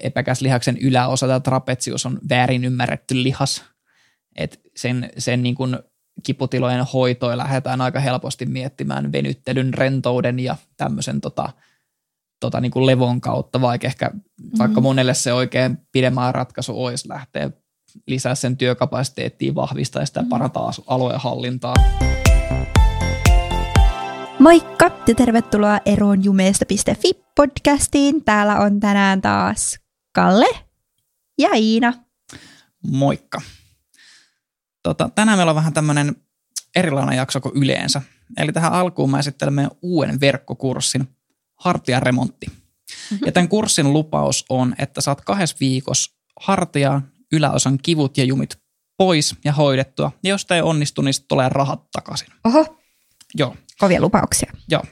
epäkäslihaksen 0.00 0.78
yläosa 0.78 1.26
tai 1.26 1.40
trapetsius 1.40 2.06
on 2.06 2.18
väärin 2.28 2.64
ymmärretty 2.64 3.22
lihas. 3.22 3.64
Et 4.36 4.60
sen 4.76 5.10
sen 5.18 5.42
niin 5.42 5.54
kuin 5.54 5.78
kiputilojen 6.22 6.86
hoitoa 6.92 7.36
lähdetään 7.36 7.80
aika 7.80 8.00
helposti 8.00 8.46
miettimään 8.46 9.12
venyttelyn, 9.12 9.74
rentouden 9.74 10.40
ja 10.40 10.56
tämmöisen 10.76 11.20
tota, 11.20 11.52
tota 12.40 12.60
niin 12.60 12.72
kuin 12.72 12.86
levon 12.86 13.20
kautta, 13.20 13.60
vaikka 13.60 13.86
ehkä 13.86 14.06
mm-hmm. 14.08 14.58
vaikka 14.58 14.80
monelle 14.80 15.14
se 15.14 15.32
oikein 15.32 15.78
pidemmän 15.92 16.34
ratkaisu 16.34 16.84
olisi 16.84 17.08
lähteä 17.08 17.50
lisää 18.06 18.34
sen 18.34 18.56
työkapasiteettia, 18.56 19.54
vahvistaa 19.54 20.06
sitä 20.06 20.20
mm-hmm. 20.20 20.30
parantaa 20.30 20.70
alueen 20.86 21.20
hallintaa. 21.20 21.74
Moikka 24.42 24.90
ja 25.08 25.14
tervetuloa 25.14 25.78
eroon 25.86 26.24
jumeesta.fi 26.24 27.12
podcastiin. 27.36 28.24
Täällä 28.24 28.58
on 28.58 28.80
tänään 28.80 29.20
taas 29.20 29.78
Kalle 30.14 30.46
ja 31.38 31.48
Iina. 31.54 31.92
Moikka. 32.86 33.40
Tota, 34.82 35.10
tänään 35.14 35.38
meillä 35.38 35.50
on 35.50 35.56
vähän 35.56 35.72
tämmöinen 35.72 36.16
erilainen 36.76 37.16
jakso 37.16 37.40
kuin 37.40 37.56
yleensä. 37.56 38.02
Eli 38.36 38.52
tähän 38.52 38.72
alkuun 38.72 39.10
mä 39.10 39.18
esittelen 39.18 39.54
meidän 39.54 39.70
uuden 39.82 40.20
verkkokurssin 40.20 41.08
Hartiaremontti. 41.54 42.46
Mm-hmm. 42.46 43.26
Ja 43.26 43.32
tämän 43.32 43.48
kurssin 43.48 43.92
lupaus 43.92 44.44
on, 44.48 44.74
että 44.78 45.00
saat 45.00 45.20
kahdessa 45.20 45.56
viikossa 45.60 46.12
hartia 46.40 47.02
yläosan 47.32 47.78
kivut 47.82 48.18
ja 48.18 48.24
jumit 48.24 48.58
pois 48.96 49.36
ja 49.44 49.52
hoidettua. 49.52 50.12
Ja 50.22 50.30
jos 50.30 50.46
tämä 50.46 50.56
ei 50.56 50.62
onnistu, 50.62 51.02
niin 51.02 51.14
tulee 51.28 51.48
rahat 51.48 51.90
takaisin. 51.92 52.28
Oho. 52.44 52.78
Joo. 53.34 53.56
Kovia 53.78 54.00
lupauksia. 54.00 54.52
Joo. 54.70 54.82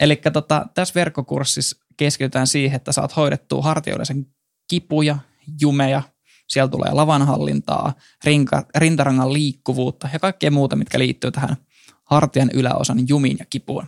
Eli 0.00 0.16
tota, 0.32 0.66
tässä 0.74 0.94
verkkokurssissa 0.94 1.76
keskitytään 1.96 2.46
siihen, 2.46 2.76
että 2.76 2.92
saat 2.92 3.16
hoidettua 3.16 3.62
hartioille 3.62 4.04
sen 4.04 4.26
kipuja, 4.68 5.18
jumeja, 5.60 6.02
siellä 6.48 6.68
tulee 6.68 6.92
lavanhallintaa, 6.92 7.94
rinka, 8.24 8.66
rintarangan 8.76 9.32
liikkuvuutta 9.32 10.08
ja 10.12 10.18
kaikkea 10.18 10.50
muuta, 10.50 10.76
mitkä 10.76 10.98
liittyy 10.98 11.30
tähän 11.30 11.56
hartian 12.04 12.50
yläosan 12.54 13.08
jumiin 13.08 13.36
ja 13.38 13.44
kipuun. 13.44 13.86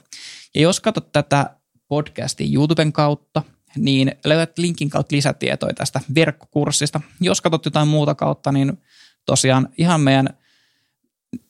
Ja 0.55 0.61
jos 0.61 0.81
katsot 0.81 1.12
tätä 1.12 1.56
podcastin 1.89 2.55
YouTuben 2.55 2.93
kautta, 2.93 3.43
niin 3.77 4.12
löydät 4.25 4.59
linkin 4.59 4.91
kautta 4.91 5.17
lisätietoja 5.17 5.75
tästä 5.75 6.00
verkkokurssista. 6.15 7.00
Jos 7.21 7.41
katsot 7.41 7.65
jotain 7.65 7.89
muuta 7.89 8.15
kautta, 8.15 8.53
niin 8.53 8.78
tosiaan 9.27 9.69
ihan 9.78 10.00
meidän 10.00 10.28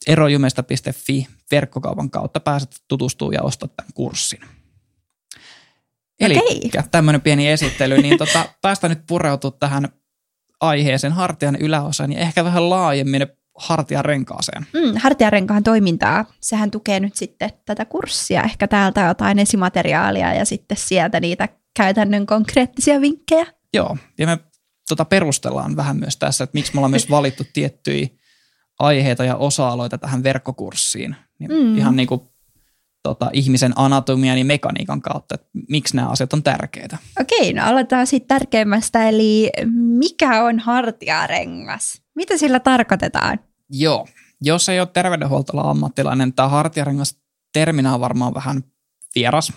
erojumesta.fi 0.07 1.27
verkkokaupan 1.51 2.11
kautta 2.11 2.41
pääset 2.41 2.71
tutustumaan 2.89 3.35
ja 3.35 3.43
ostaa 3.43 3.69
tämän 3.77 3.93
kurssin. 3.95 4.41
Eli 6.21 6.71
tämmöinen 6.91 7.21
pieni 7.21 7.49
esittely, 7.49 8.03
niin 8.03 8.19
tota, 8.19 8.49
päästä 8.63 8.89
nyt 8.89 9.01
pureutua 9.07 9.51
tähän 9.51 9.89
aiheeseen 10.61 11.13
hartian 11.13 11.57
yläosaan 11.57 12.13
ja 12.13 12.19
ehkä 12.19 12.45
vähän 12.45 12.71
laajemmin 12.71 13.27
hartiarenkaaseen. 13.57 14.67
Mm, 14.73 15.01
hartiarenkaan 15.01 15.63
toimintaa, 15.63 16.25
sehän 16.41 16.71
tukee 16.71 17.01
nyt 17.01 17.17
sitten 17.17 17.51
tätä 17.65 17.85
kurssia, 17.85 18.43
ehkä 18.43 18.69
täältä 18.69 19.01
jotain 19.01 19.39
esimateriaalia 19.39 20.35
ja 20.35 20.45
sitten 20.45 20.77
sieltä 20.77 21.21
niitä 21.21 21.49
käytännön 21.77 22.27
konkreettisia 22.27 23.01
vinkkejä. 23.01 23.47
Joo, 23.75 23.97
ja 24.19 24.27
me 24.27 24.39
tota 24.89 25.05
perustellaan 25.05 25.77
vähän 25.77 25.97
myös 25.97 26.17
tässä, 26.17 26.45
että 26.45 26.55
miksi 26.55 26.75
me 26.75 26.79
ollaan 26.79 26.91
myös 26.91 27.11
valittu 27.11 27.45
tiettyjä 27.53 28.09
aiheita 28.79 29.25
ja 29.25 29.37
osa-aloita 29.37 29.99
tähän 29.99 30.23
verkkokurssiin. 30.23 31.17
Niin 31.39 31.51
mm. 31.51 31.79
Ihan 31.79 31.97
niin 31.97 32.09
kuin 32.09 32.21
tota, 33.03 33.31
ihmisen 33.33 33.73
anatomian 33.77 34.39
ja 34.39 34.45
mekaniikan 34.45 35.03
kautta, 35.03 35.35
että 35.35 35.47
miksi 35.69 35.97
nämä 35.97 36.09
asiat 36.09 36.33
on 36.33 36.43
tärkeitä. 36.43 36.99
Okei, 37.21 37.53
no 37.53 37.65
aloitetaan 37.65 38.07
siitä 38.07 38.27
tärkeimmästä, 38.27 39.09
eli 39.09 39.51
mikä 39.75 40.45
on 40.45 40.59
hartiarengas? 40.59 42.03
Mitä 42.15 42.37
sillä 42.37 42.61
tarkoitetaan? 42.61 43.39
Joo, 43.71 44.07
jos 44.41 44.69
ei 44.69 44.81
ole 44.81 44.89
terveydenhuoltola 44.93 45.71
ammattilainen, 45.71 46.33
tämä 46.33 46.49
hartiarengas 46.49 47.17
terminä 47.53 47.95
on 47.95 48.01
varmaan 48.01 48.35
vähän 48.35 48.65
vieras. 49.15 49.53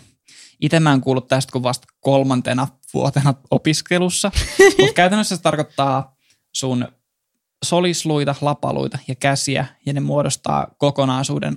Itse 0.62 0.80
mä 0.80 0.94
en 0.94 1.02
kuullut 1.02 1.28
tästä 1.28 1.52
kuin 1.52 1.64
vasta 1.64 1.88
kolmantena 2.00 2.68
vuotena 2.94 3.34
opiskelussa, 3.52 4.32
mutta 4.80 4.94
käytännössä 4.94 5.36
se 5.36 5.42
tarkoittaa 5.42 6.18
sun 6.56 6.88
solisluita, 7.66 8.36
lapaluita 8.42 9.00
ja 9.08 9.16
käsiä, 9.16 9.66
ja 9.86 9.94
ne 9.94 10.00
muodostaa 10.00 10.68
kokonaisuuden, 10.78 11.56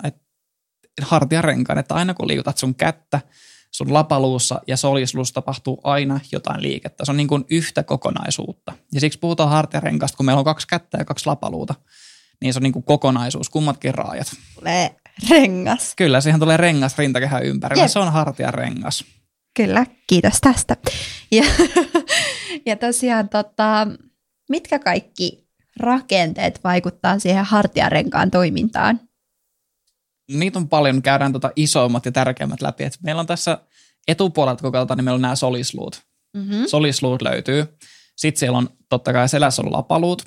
hartiarenkaan, 1.03 1.79
että 1.79 1.95
aina 1.95 2.15
kun 2.15 2.29
liikutat 2.29 2.59
sun 2.59 2.75
kättä, 2.75 3.21
sun 3.71 3.93
lapaluussa 3.93 4.61
ja 4.67 4.77
solisluussa 4.77 5.35
tapahtuu 5.35 5.81
aina 5.85 6.21
jotain 6.33 6.63
liikettä. 6.63 7.05
Se 7.05 7.11
on 7.11 7.17
niin 7.17 7.29
kuin 7.29 7.45
yhtä 7.51 7.83
kokonaisuutta. 7.83 8.73
Ja 8.93 9.01
siksi 9.01 9.19
puhutaan 9.19 9.51
hartiarenkaasta, 9.51 10.17
kun 10.17 10.27
meillä 10.27 10.39
on 10.39 10.45
kaksi 10.45 10.67
kättä 10.67 10.99
ja 10.99 11.05
kaksi 11.05 11.27
lapaluuta. 11.27 11.75
Niin 12.41 12.53
se 12.53 12.59
on 12.59 12.63
niin 12.63 12.73
kuin 12.73 12.83
kokonaisuus, 12.83 13.51
kummatkin 13.51 13.95
raajat. 13.95 14.27
Tulee 14.55 14.97
rengas. 15.31 15.93
Kyllä, 15.97 16.21
siihen 16.21 16.41
tulee 16.41 16.57
rengas 16.57 16.99
rintakehän 16.99 17.43
ympärillä. 17.43 17.89
Se 17.89 17.99
on 17.99 18.13
hartiarengas. 18.13 19.05
Kyllä, 19.57 19.87
kiitos 20.07 20.41
tästä. 20.41 20.77
Ja, 21.33 21.45
ja 22.67 22.77
tosiaan, 22.77 23.29
tota, 23.29 23.87
mitkä 24.49 24.79
kaikki 24.79 25.42
rakenteet 25.77 26.61
vaikuttaa 26.65 27.19
siihen 27.19 27.45
hartiarenkaan 27.45 28.31
toimintaan? 28.31 29.01
niitä 30.39 30.59
on 30.59 30.69
paljon, 30.69 31.03
käydään 31.03 31.33
tota 31.33 31.51
isoimmat 31.57 32.07
ja 32.07 32.13
tärkeimmät 32.13 32.63
läpi. 32.63 32.85
Et 32.85 32.99
meillä 33.03 33.21
on 33.21 33.27
tässä 33.27 33.59
etupuolelta 34.09 34.63
kokeilta, 34.63 34.97
niin 34.97 35.05
meillä 35.05 35.17
on 35.17 35.23
nämä 35.23 35.37
solisluut. 35.37 36.03
Mm-hmm. 36.37 36.67
Solisluut 36.67 37.23
löytyy. 37.23 37.79
Sitten 38.17 38.41
siellä 38.41 38.59
on 38.59 38.69
totta 38.89 39.13
kai 39.13 39.29
selässä 39.29 39.63
on 39.63 39.73
lapaluut. 39.73 40.25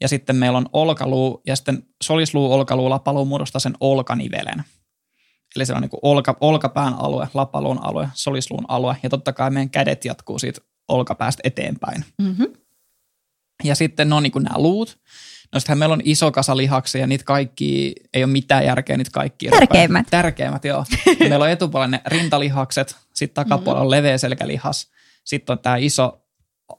Ja 0.00 0.08
sitten 0.08 0.36
meillä 0.36 0.58
on 0.58 0.66
olkaluu 0.72 1.42
ja 1.46 1.56
sitten 1.56 1.82
solisluu, 2.02 2.52
olkaluu, 2.52 2.90
lapaluu 2.90 3.24
muodostaa 3.24 3.60
sen 3.60 3.74
olkanivelen. 3.80 4.64
Eli 5.56 5.66
se 5.66 5.74
on 5.74 5.80
niin 5.80 5.90
kuin 5.90 6.00
olka, 6.02 6.36
olkapään 6.40 6.94
alue, 6.94 7.28
lapaluun 7.34 7.84
alue, 7.84 8.08
solisluun 8.14 8.64
alue 8.68 8.96
ja 9.02 9.10
totta 9.10 9.32
kai 9.32 9.50
meidän 9.50 9.70
kädet 9.70 10.04
jatkuu 10.04 10.38
siitä 10.38 10.60
olkapäästä 10.88 11.40
eteenpäin. 11.44 12.04
Mm-hmm. 12.22 12.46
Ja 13.64 13.74
sitten 13.74 14.08
ne 14.08 14.14
on 14.14 14.22
niin 14.22 14.32
kuin 14.32 14.44
nämä 14.44 14.58
luut. 14.58 14.98
No 15.52 15.60
sittenhän 15.60 15.78
meillä 15.78 15.92
on 15.92 16.02
iso 16.04 16.32
kasa 16.32 16.56
lihaksia 16.56 17.00
ja 17.00 17.06
niitä 17.06 17.24
kaikki, 17.24 17.94
ei 18.14 18.24
ole 18.24 18.32
mitään 18.32 18.64
järkeä 18.64 18.96
niitä 18.96 19.10
kaikki. 19.14 19.48
Tärkeimmät. 19.48 20.06
Tärkeimmät, 20.10 20.64
joo. 20.64 20.84
meillä 21.28 21.44
on 21.44 21.50
etupuolella 21.50 21.90
ne 21.90 22.00
rintalihakset, 22.06 22.96
sitten 23.14 23.44
takapuolella 23.44 23.84
on 23.84 23.90
leveä 23.90 24.18
selkälihas, 24.18 24.90
sitten 25.24 25.52
on 25.52 25.58
tämä 25.58 25.76
iso 25.76 26.26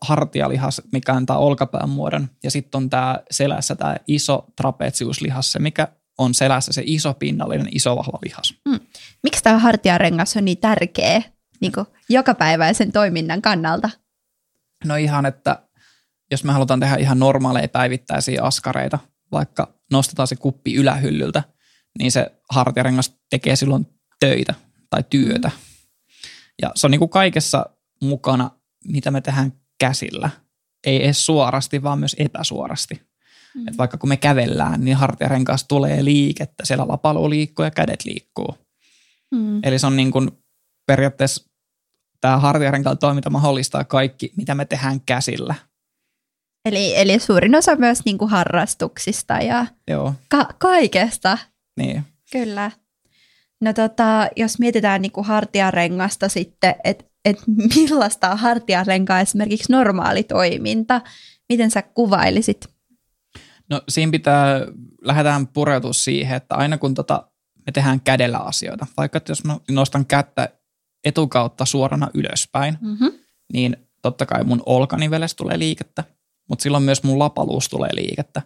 hartialihas, 0.01 0.81
mikä 0.91 1.13
antaa 1.13 1.37
olkapään 1.37 1.89
muodon, 1.89 2.29
ja 2.43 2.51
sitten 2.51 2.77
on 2.77 2.89
tämä 2.89 3.19
selässä 3.31 3.75
tämä 3.75 3.95
iso 4.07 4.45
trapetsiuslihas, 4.55 5.51
se 5.51 5.59
mikä 5.59 5.87
on 6.17 6.33
selässä 6.33 6.73
se 6.73 6.83
iso 6.85 7.13
pinnallinen, 7.13 7.67
iso 7.71 7.97
vahva 7.97 8.19
lihas. 8.23 8.55
Mm. 8.65 8.79
Miksi 9.23 9.43
tämä 9.43 9.59
hartiarengas 9.59 10.37
on 10.37 10.45
niin 10.45 10.57
tärkeä 10.57 11.21
niin 11.59 11.73
jokapäiväisen 12.09 12.91
toiminnan 12.91 13.41
kannalta? 13.41 13.89
No 14.85 14.95
ihan, 14.95 15.25
että 15.25 15.59
jos 16.31 16.43
me 16.43 16.53
halutaan 16.53 16.79
tehdä 16.79 16.95
ihan 16.95 17.19
normaaleja 17.19 17.67
päivittäisiä 17.67 18.43
askareita, 18.43 18.99
vaikka 19.31 19.73
nostetaan 19.91 20.27
se 20.27 20.35
kuppi 20.35 20.75
ylähyllyltä, 20.75 21.43
niin 21.99 22.11
se 22.11 22.31
hartiarengas 22.49 23.15
tekee 23.29 23.55
silloin 23.55 23.87
töitä 24.19 24.53
tai 24.89 25.03
työtä. 25.09 25.51
Ja 26.61 26.71
se 26.75 26.87
on 26.87 26.91
niin 26.91 26.99
kuin 26.99 27.09
kaikessa 27.09 27.65
mukana, 28.01 28.51
mitä 28.87 29.11
me 29.11 29.21
tehdään 29.21 29.53
käsillä. 29.79 30.29
Ei 30.85 31.03
edes 31.03 31.25
suorasti, 31.25 31.83
vaan 31.83 31.99
myös 31.99 32.15
epäsuorasti. 32.19 33.01
Mm. 33.55 33.67
Et 33.67 33.77
vaikka 33.77 33.97
kun 33.97 34.09
me 34.09 34.17
kävellään, 34.17 34.85
niin 34.85 34.97
hartiarenkaasta 34.97 35.67
tulee 35.67 36.05
liikettä. 36.05 36.65
Siellä 36.65 36.87
lapalu 36.87 37.29
liikkuu 37.29 37.65
ja 37.65 37.71
kädet 37.71 38.05
liikkuu. 38.05 38.57
Mm. 39.31 39.59
Eli 39.63 39.79
se 39.79 39.87
on 39.87 39.95
niin 39.95 40.11
kuin 40.11 40.31
periaatteessa 40.87 41.49
tämä 42.21 42.37
hartiarenkaan 42.37 42.97
toiminta 42.97 43.29
mahdollistaa 43.29 43.83
kaikki, 43.83 44.31
mitä 44.37 44.55
me 44.55 44.65
tehdään 44.65 45.01
käsillä– 45.01 45.55
Eli, 46.65 46.93
eli 46.95 47.19
suurin 47.19 47.55
osa 47.55 47.75
myös 47.75 48.05
niin 48.05 48.17
kuin 48.17 48.31
harrastuksista 48.31 49.33
ja 49.33 49.65
Joo. 49.87 50.13
Ka- 50.29 50.49
kaikesta. 50.57 51.37
Niin. 51.77 52.03
Kyllä. 52.31 52.71
No 53.61 53.73
tota, 53.73 54.27
jos 54.35 54.59
mietitään 54.59 55.01
niin 55.01 55.11
kuin 55.11 55.25
hartiarengasta 55.25 56.29
sitten, 56.29 56.75
että 56.83 57.05
et 57.25 57.37
millaista 57.75 58.31
on 58.31 58.37
hartiarenkaa 58.37 59.19
esimerkiksi 59.19 59.71
normaali 59.71 60.23
toiminta, 60.23 61.01
miten 61.49 61.71
sä 61.71 61.81
kuvailisit? 61.81 62.69
No 63.69 63.81
siinä 63.89 64.11
pitää, 64.11 64.59
lähdetään 65.01 65.47
pureutua 65.47 65.93
siihen, 65.93 66.37
että 66.37 66.55
aina 66.55 66.77
kun 66.77 66.93
tota, 66.93 67.31
me 67.65 67.71
tehdään 67.71 68.01
kädellä 68.01 68.37
asioita, 68.37 68.87
vaikka 68.97 69.17
että 69.17 69.31
jos 69.31 69.43
mä 69.43 69.57
nostan 69.71 70.05
kättä 70.05 70.49
etukautta 71.03 71.65
suorana 71.65 72.09
ylöspäin, 72.13 72.77
mm-hmm. 72.81 73.11
niin 73.53 73.77
totta 74.01 74.25
kai 74.25 74.43
mun 74.43 74.63
olkaniveles 74.65 75.35
tulee 75.35 75.59
liikettä 75.59 76.03
mutta 76.51 76.63
silloin 76.63 76.83
myös 76.83 77.03
mun 77.03 77.19
lapaluus 77.19 77.69
tulee 77.69 77.89
liikettä. 77.93 78.41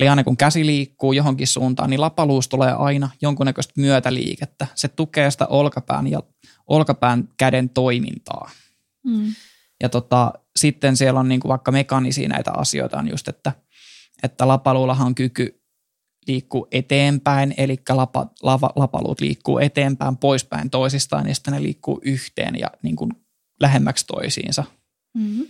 Eli 0.00 0.08
aina 0.08 0.24
kun 0.24 0.36
käsi 0.36 0.66
liikkuu 0.66 1.12
johonkin 1.12 1.46
suuntaan, 1.46 1.90
niin 1.90 2.00
lapaluus 2.00 2.48
tulee 2.48 2.72
aina 2.72 3.10
jonkunnäköistä 3.22 3.72
myötäliikettä. 3.76 4.66
Se 4.74 4.88
tukee 4.88 5.30
sitä 5.30 5.46
olkapään 5.46 6.06
ja 6.06 6.22
olkapään 6.66 7.28
käden 7.36 7.68
toimintaa. 7.68 8.50
Mm. 9.04 9.34
Ja 9.82 9.88
tota, 9.88 10.32
sitten 10.56 10.96
siellä 10.96 11.20
on 11.20 11.28
niin 11.28 11.40
kuin 11.40 11.48
vaikka 11.48 11.72
mekanisia 11.72 12.28
näitä 12.28 12.52
asioita 12.52 12.98
on 12.98 13.10
just, 13.10 13.28
että, 13.28 13.52
että 14.22 14.48
lapaluullahan 14.48 15.06
on 15.06 15.14
kyky 15.14 15.62
liikkuu 16.26 16.68
eteenpäin, 16.72 17.54
eli 17.56 17.76
lapa, 17.88 18.26
lava, 18.42 18.70
lapaluut 18.76 19.20
liikkuu 19.20 19.58
eteenpäin, 19.58 20.16
poispäin 20.16 20.70
toisistaan, 20.70 21.28
ja 21.28 21.34
sitten 21.34 21.54
ne 21.54 21.62
liikkuu 21.62 22.00
yhteen 22.04 22.58
ja 22.58 22.70
niin 22.82 22.96
kuin 22.96 23.10
lähemmäksi 23.60 24.06
toisiinsa. 24.06 24.64
Mm-hmm. 25.14 25.46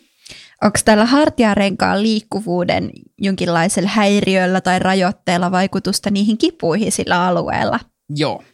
Onko 0.62 0.78
tällä 0.84 1.06
hartiarenkaan 1.06 2.02
liikkuvuuden 2.02 2.90
jonkinlaisella 3.18 3.88
häiriöllä 3.88 4.60
tai 4.60 4.78
rajoitteella 4.78 5.50
vaikutusta 5.50 6.10
niihin 6.10 6.38
kipuihin 6.38 6.92
sillä 6.92 7.26
alueella? 7.26 7.80
Joo. 8.08 8.44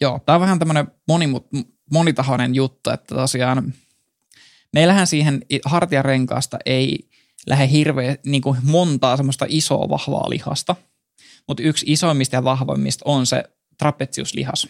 Joo, 0.00 0.20
tämä 0.26 0.36
on 0.36 0.40
vähän 0.40 0.58
tämmöinen 0.58 0.86
monimut, 1.08 1.46
monitahoinen 1.92 2.54
juttu, 2.54 2.90
että 2.90 3.14
tosiaan 3.14 3.74
meillähän 4.72 5.06
siihen 5.06 5.42
hartiarenkaasta 5.64 6.58
ei 6.66 7.10
lähde 7.46 7.70
hirveän 7.70 8.16
niin 8.26 8.42
kuin 8.42 8.58
montaa 8.62 9.16
semmoista 9.16 9.46
isoa 9.48 9.88
vahvaa 9.88 10.30
lihasta, 10.30 10.76
mutta 11.48 11.62
yksi 11.62 11.86
isoimmista 11.88 12.36
ja 12.36 12.44
vahvoimmista 12.44 13.02
on 13.04 13.26
se 13.26 13.44
trapeziuslihas. 13.78 14.68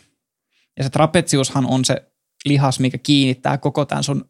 Ja 0.76 0.84
se 0.84 0.90
trapeziushan 0.90 1.66
on 1.66 1.84
se 1.84 2.12
lihas, 2.44 2.80
mikä 2.80 2.98
kiinnittää 2.98 3.58
koko 3.58 3.84
tämän 3.84 4.04
sun 4.04 4.29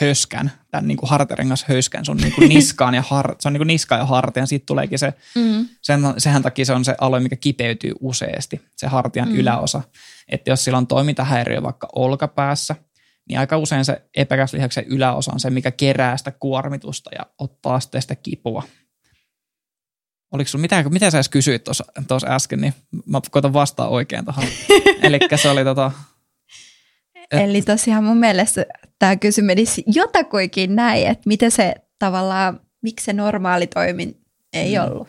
höskän, 0.00 0.52
tämän 0.70 0.88
niin 0.88 0.96
kuin 0.96 1.10
hartiarengas 1.10 1.64
höskän 1.64 2.04
sun 2.04 2.16
niin 2.16 2.32
kuin 2.32 2.48
niskaan 2.54 2.94
ja 2.94 3.02
har, 3.02 3.36
se 3.40 3.48
on 3.48 3.52
niin 3.52 3.58
kuin 3.58 3.66
niska 3.66 3.96
ja 3.96 4.04
hartian, 4.04 4.46
siitä 4.46 4.66
tuleekin 4.66 4.98
se, 4.98 5.14
mm. 5.34 5.68
sen, 5.82 6.00
sehän 6.18 6.42
takia 6.42 6.64
se 6.64 6.72
on 6.72 6.84
se 6.84 6.94
alue, 7.00 7.20
mikä 7.20 7.36
kipeytyy 7.36 7.92
useasti, 8.00 8.60
se 8.76 8.86
hartian 8.86 9.28
mm. 9.28 9.34
yläosa. 9.34 9.82
Että 10.28 10.50
jos 10.50 10.64
sillä 10.64 10.78
on 10.78 10.86
toimintahäiriö 10.86 11.62
vaikka 11.62 11.88
olkapäässä, 11.94 12.76
niin 13.28 13.38
aika 13.38 13.58
usein 13.58 13.84
se 13.84 14.02
epäkäslihaksen 14.16 14.84
yläosa 14.84 15.32
on 15.32 15.40
se, 15.40 15.50
mikä 15.50 15.70
kerää 15.70 16.16
sitä 16.16 16.30
kuormitusta 16.30 17.10
ja 17.18 17.26
ottaa 17.38 17.80
sitten 17.80 18.02
sitä 18.02 18.14
kipua. 18.14 18.62
Oliko 20.32 20.48
sulla, 20.48 20.62
mitä, 20.62 20.84
mitä 20.90 21.10
sä 21.10 21.18
edes 21.18 21.28
kysyit 21.28 21.64
tuossa 21.64 21.84
äsken, 22.26 22.60
niin 22.60 22.74
mä 23.06 23.20
koitan 23.30 23.52
vastaa 23.52 23.88
oikein 23.88 24.24
tuohon. 24.24 24.44
Eli 25.02 25.18
se 25.36 25.50
oli 25.50 25.64
tota, 25.64 25.92
Eli 27.32 27.62
tosiaan 27.62 28.04
mun 28.04 28.16
mielestä 28.16 28.66
tämä 28.98 29.16
kysymys 29.16 29.46
menisi 29.46 29.84
jotakuinkin 29.86 30.76
näin, 30.76 31.06
että 31.06 31.22
miten 31.26 31.50
se 31.50 31.74
tavallaan, 31.98 32.60
miksi 32.82 33.04
se 33.04 33.12
normaali 33.12 33.66
toimin 33.66 34.20
ei 34.52 34.78
mm. 34.78 34.84
ollut. 34.84 35.08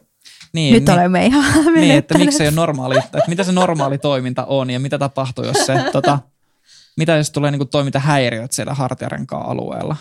Niin, 0.53 0.73
Nyt 0.73 0.85
niin, 0.85 0.93
olemme 0.93 1.25
ihan 1.25 1.65
Niin, 1.73 1.95
että 1.95 2.17
miksi 2.17 2.37
se 2.37 2.47
on 2.47 2.55
normaali, 2.55 2.97
että 2.97 3.21
mitä 3.27 3.43
se 3.43 3.51
normaali 3.51 3.97
toiminta 3.97 4.45
on 4.45 4.69
ja 4.69 4.79
mitä 4.79 4.97
tapahtuu, 4.97 5.45
jos 5.45 5.65
se, 5.65 5.83
tota, 5.91 6.19
mitä 6.97 7.15
jos 7.15 7.31
tulee 7.31 7.51
niinku 7.51 7.65
toimintahäiriöt 7.65 8.51
siellä 8.51 8.73
hartiarenkaan 8.73 9.45
alueella. 9.45 9.95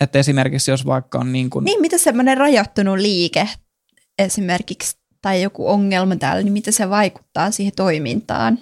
Että 0.00 0.18
esimerkiksi 0.18 0.70
jos 0.70 0.86
vaikka 0.86 1.18
on 1.18 1.32
niin 1.32 1.50
kuin... 1.50 1.64
Niin, 1.64 1.80
mitä 1.80 1.98
semmoinen 1.98 2.36
rajoittunut 2.36 2.98
liike 2.98 3.48
esimerkiksi 4.18 4.96
tai 5.22 5.42
joku 5.42 5.68
ongelma 5.68 6.16
täällä, 6.16 6.42
niin 6.42 6.52
miten 6.52 6.72
se 6.72 6.90
vaikuttaa 6.90 7.50
siihen 7.50 7.72
toimintaan? 7.76 8.58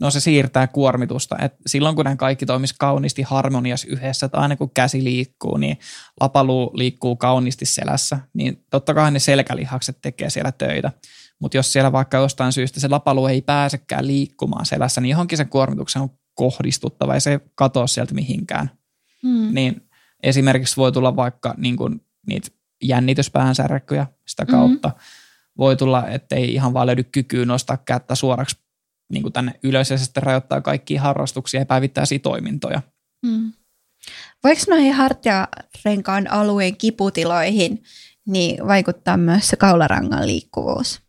No 0.00 0.10
se 0.10 0.20
siirtää 0.20 0.66
kuormitusta. 0.66 1.36
Et 1.38 1.54
silloin 1.66 1.96
kun 1.96 2.04
ne 2.04 2.16
kaikki 2.16 2.46
toimisi 2.46 2.74
kauniisti 2.78 3.22
harmonias 3.22 3.84
yhdessä, 3.84 4.28
tai 4.28 4.42
aina 4.42 4.56
kun 4.56 4.70
käsi 4.74 5.04
liikkuu, 5.04 5.56
niin 5.56 5.78
lapaluu 6.20 6.70
liikkuu 6.74 7.16
kauniisti 7.16 7.64
selässä, 7.64 8.18
niin 8.34 8.64
totta 8.70 8.94
kai 8.94 9.10
ne 9.10 9.18
selkälihakset 9.18 9.98
tekee 10.02 10.30
siellä 10.30 10.52
töitä. 10.52 10.92
Mutta 11.40 11.56
jos 11.56 11.72
siellä 11.72 11.92
vaikka 11.92 12.16
jostain 12.16 12.52
syystä 12.52 12.80
se 12.80 12.88
lapaluu 12.88 13.26
ei 13.26 13.42
pääsekään 13.42 14.06
liikkumaan 14.06 14.66
selässä, 14.66 15.00
niin 15.00 15.10
johonkin 15.10 15.38
se 15.38 15.44
kuormituksen 15.44 16.02
on 16.02 16.10
kohdistuttava 16.34 17.14
ja 17.14 17.20
se 17.20 17.30
ei 17.30 17.38
katoa 17.54 17.86
sieltä 17.86 18.14
mihinkään. 18.14 18.70
Hmm. 19.22 19.54
Niin 19.54 19.88
esimerkiksi 20.22 20.76
voi 20.76 20.92
tulla 20.92 21.16
vaikka 21.16 21.54
niin 21.56 21.76
kun, 21.76 22.00
niitä 22.26 22.48
jännityspäänsärkkyjä 22.82 24.06
sitä 24.26 24.46
kautta. 24.46 24.88
Hmm. 24.88 24.98
Voi 25.58 25.76
tulla, 25.76 26.08
ettei 26.08 26.54
ihan 26.54 26.74
vaan 26.74 26.86
löydy 26.86 27.04
kykyä 27.04 27.44
nostaa 27.44 27.76
kättä 27.76 28.14
suoraksi 28.14 28.63
niin 29.12 29.22
kuin 29.22 29.32
tänne 29.32 29.60
ylös 29.62 29.90
ja 29.90 29.98
sitten 29.98 30.22
rajoittaa 30.22 30.60
kaikkia 30.60 31.00
harrastuksia 31.00 31.60
ja 31.60 31.66
päivittäisiä 31.66 32.18
toimintoja. 32.18 32.82
Hmm. 33.26 33.52
Voiko 34.44 34.60
noihin 34.68 34.92
hartiarenkaan 34.92 36.30
alueen 36.30 36.76
kiputiloihin 36.76 37.82
niin 38.26 38.66
vaikuttaa 38.66 39.16
myös 39.16 39.48
se 39.48 39.56
kaularangan 39.56 40.26
liikkuvuus? 40.26 41.00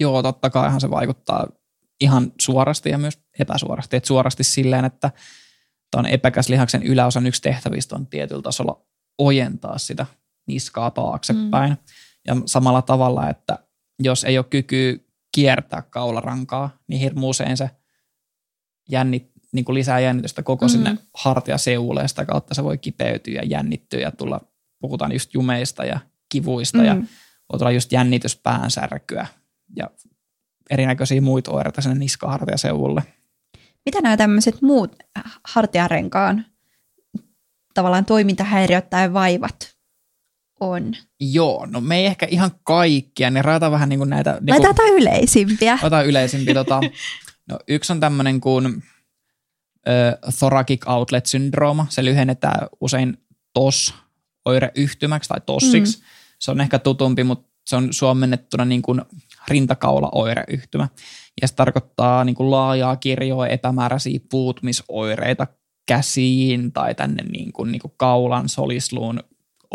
Joo, 0.00 0.22
totta 0.22 0.50
kaihan 0.50 0.80
se 0.80 0.90
vaikuttaa 0.90 1.46
ihan 2.00 2.32
suorasti 2.40 2.90
ja 2.90 2.98
myös 2.98 3.18
epäsuorasti. 3.38 3.96
Et 3.96 4.04
suorasti 4.04 4.44
silleen, 4.44 4.84
että 4.84 5.10
tuon 5.92 6.06
epäkäslihaksen 6.06 6.82
yläosan 6.82 7.26
yksi 7.26 7.42
tehtävistä 7.42 7.96
on 7.96 8.06
tietyllä 8.06 8.42
tasolla 8.42 8.82
ojentaa 9.18 9.78
sitä 9.78 10.06
niskaa 10.46 10.90
taaksepäin. 10.90 11.70
Mm. 11.70 11.78
Ja 12.26 12.36
samalla 12.46 12.82
tavalla, 12.82 13.30
että 13.30 13.58
jos 13.98 14.24
ei 14.24 14.38
ole 14.38 14.46
kykyä 14.50 14.96
kiertää 15.34 15.82
kaularankaa, 15.82 16.70
niin 16.88 17.00
hirmu 17.00 17.28
usein 17.28 17.56
se 17.56 17.70
jännit, 18.90 19.30
niin 19.52 19.64
kuin 19.64 19.74
lisää 19.74 20.00
jännitystä 20.00 20.42
koko 20.42 20.64
mm. 20.64 20.68
sinne 20.68 20.98
hartiaseuulle 21.14 22.02
ja 22.02 22.08
sitä 22.08 22.24
kautta 22.24 22.54
se 22.54 22.64
voi 22.64 22.78
kipeytyä 22.78 23.34
ja 23.34 23.44
jännittyä 23.44 24.00
ja 24.00 24.10
tulla, 24.10 24.40
puhutaan 24.80 25.12
just 25.12 25.34
jumeista 25.34 25.84
ja 25.84 26.00
kivuista 26.28 26.78
mm. 26.78 26.84
ja 26.84 26.94
voi 27.52 27.58
tulla 27.58 27.70
just 27.70 27.92
jännityspäänsärkyä 27.92 29.26
ja 29.76 29.90
erinäköisiä 30.70 31.20
muita 31.20 31.50
oireita 31.50 31.80
sinne 31.82 31.98
niskahartiaseuvulle. 31.98 33.02
Mitä 33.84 34.00
nämä 34.00 34.16
tämmöiset 34.16 34.62
muut 34.62 34.96
hartiarenkaan 35.44 36.46
tavallaan 37.74 38.04
toimintahäiriöt 38.04 38.90
tai 38.90 39.12
vaivat 39.12 39.74
on? 40.60 40.94
Joo, 41.32 41.66
no 41.66 41.80
me 41.80 41.96
ei 41.96 42.06
ehkä 42.06 42.26
ihan 42.30 42.50
kaikkia, 42.64 43.30
niin 43.30 43.44
rajataan 43.44 43.72
vähän 43.72 43.88
niin 43.88 43.98
kuin 43.98 44.10
näitä... 44.10 44.30
Niin 44.30 44.40
kuin, 44.40 44.62
Laitetaan 44.62 44.88
yleisimpiä. 44.88 45.74
Otetaan 45.74 46.06
yleisimpiä. 46.06 46.54
tota, 46.54 46.80
no, 47.50 47.58
yksi 47.68 47.92
on 47.92 48.00
tämmöinen 48.00 48.40
kuin 48.40 48.82
ö, 49.88 50.18
thoracic 50.38 50.88
outlet 50.88 51.26
syndrooma. 51.26 51.86
Se 51.88 52.04
lyhennetään 52.04 52.68
usein 52.80 53.18
TOS 53.52 53.94
oireyhtymäksi 54.44 55.28
tai 55.28 55.40
tossiksi. 55.46 55.98
Mm. 55.98 56.04
Se 56.38 56.50
on 56.50 56.60
ehkä 56.60 56.78
tutumpi, 56.78 57.24
mutta 57.24 57.48
se 57.66 57.76
on 57.76 57.92
suomennettuna 57.92 58.64
niin 58.64 58.82
kuin 58.82 59.02
rintakaula-oireyhtymä. 59.48 60.88
Ja 61.42 61.48
se 61.48 61.54
tarkoittaa 61.54 62.24
niin 62.24 62.36
kuin 62.36 62.50
laajaa 62.50 62.96
kirjoa 62.96 63.46
epämääräisiä 63.46 64.20
puutumisoireita 64.30 65.46
käsiin 65.86 66.72
tai 66.72 66.94
tänne 66.94 67.22
niin 67.22 67.52
kuin, 67.52 67.72
niin 67.72 67.80
kuin 67.80 67.94
kaulan, 67.96 68.48
solisluun, 68.48 69.20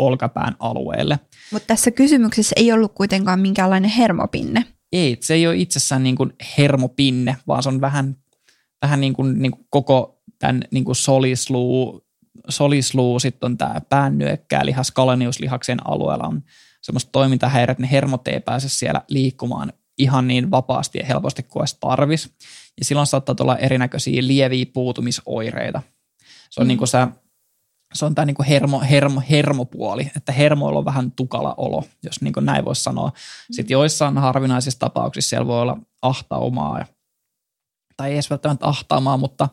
olkapään 0.00 0.56
alueelle. 0.58 1.18
Mutta 1.52 1.66
tässä 1.66 1.90
kysymyksessä 1.90 2.52
ei 2.56 2.72
ollut 2.72 2.92
kuitenkaan 2.94 3.40
minkäänlainen 3.40 3.90
hermopinne. 3.90 4.64
Ei, 4.92 5.16
se 5.20 5.34
ei 5.34 5.46
ole 5.46 5.56
itsessään 5.56 6.02
niin 6.02 6.16
kuin 6.16 6.32
hermopinne, 6.58 7.36
vaan 7.46 7.62
se 7.62 7.68
on 7.68 7.80
vähän, 7.80 8.16
vähän 8.82 9.00
niin 9.00 9.12
kuin, 9.12 9.42
niin 9.42 9.52
kuin 9.52 9.66
koko 9.70 10.22
tämän 10.38 10.64
niin 10.70 10.84
kuin 10.84 10.96
solisluu, 10.96 12.06
solisluu, 12.48 13.20
sitten 13.20 13.46
on 13.46 13.58
tämä 13.58 13.80
päännyökkää 13.88 14.66
lihas 14.66 14.90
kaleniuslihaksen 14.90 15.86
alueella 15.86 16.26
on 16.26 16.42
semmoista 16.82 17.12
toimintahäiriöt, 17.12 17.70
että 17.70 17.82
ne 17.82 17.90
hermot 17.90 18.28
ei 18.28 18.40
pääse 18.40 18.68
siellä 18.68 19.02
liikkumaan 19.08 19.72
ihan 19.98 20.28
niin 20.28 20.50
vapaasti 20.50 20.98
ja 20.98 21.06
helposti 21.06 21.42
kuin 21.42 21.60
olisi 21.60 21.76
tarvis. 21.80 22.30
Ja 22.78 22.84
silloin 22.84 23.06
saattaa 23.06 23.34
tulla 23.34 23.58
erinäköisiä 23.58 24.26
lieviä 24.26 24.66
puutumisoireita. 24.72 25.82
Se 26.50 26.60
on 26.60 26.66
mm. 26.66 26.68
niin 26.68 26.78
kuin 26.78 26.88
sä 26.88 27.08
se 27.94 28.04
on 28.04 28.14
tämä 28.14 28.26
niin 28.26 28.44
hermo, 28.48 28.80
hermo, 28.80 29.22
hermopuoli, 29.30 30.10
että 30.16 30.32
hermoilla 30.32 30.78
on 30.78 30.84
vähän 30.84 31.12
tukala 31.12 31.54
olo, 31.56 31.84
jos 32.02 32.20
niin 32.20 32.32
näin 32.40 32.64
voisi 32.64 32.82
sanoa. 32.82 33.08
Mm. 33.08 33.14
Sitten 33.50 33.74
joissain 33.74 34.18
harvinaisissa 34.18 34.78
tapauksissa 34.78 35.28
siellä 35.28 35.46
voi 35.46 35.60
olla 35.60 35.78
ahtaumaa, 36.02 36.84
tai 37.96 38.08
ei 38.08 38.14
edes 38.14 38.30
välttämättä 38.30 38.66
ahtaumaa, 38.66 39.16
mutta 39.16 39.48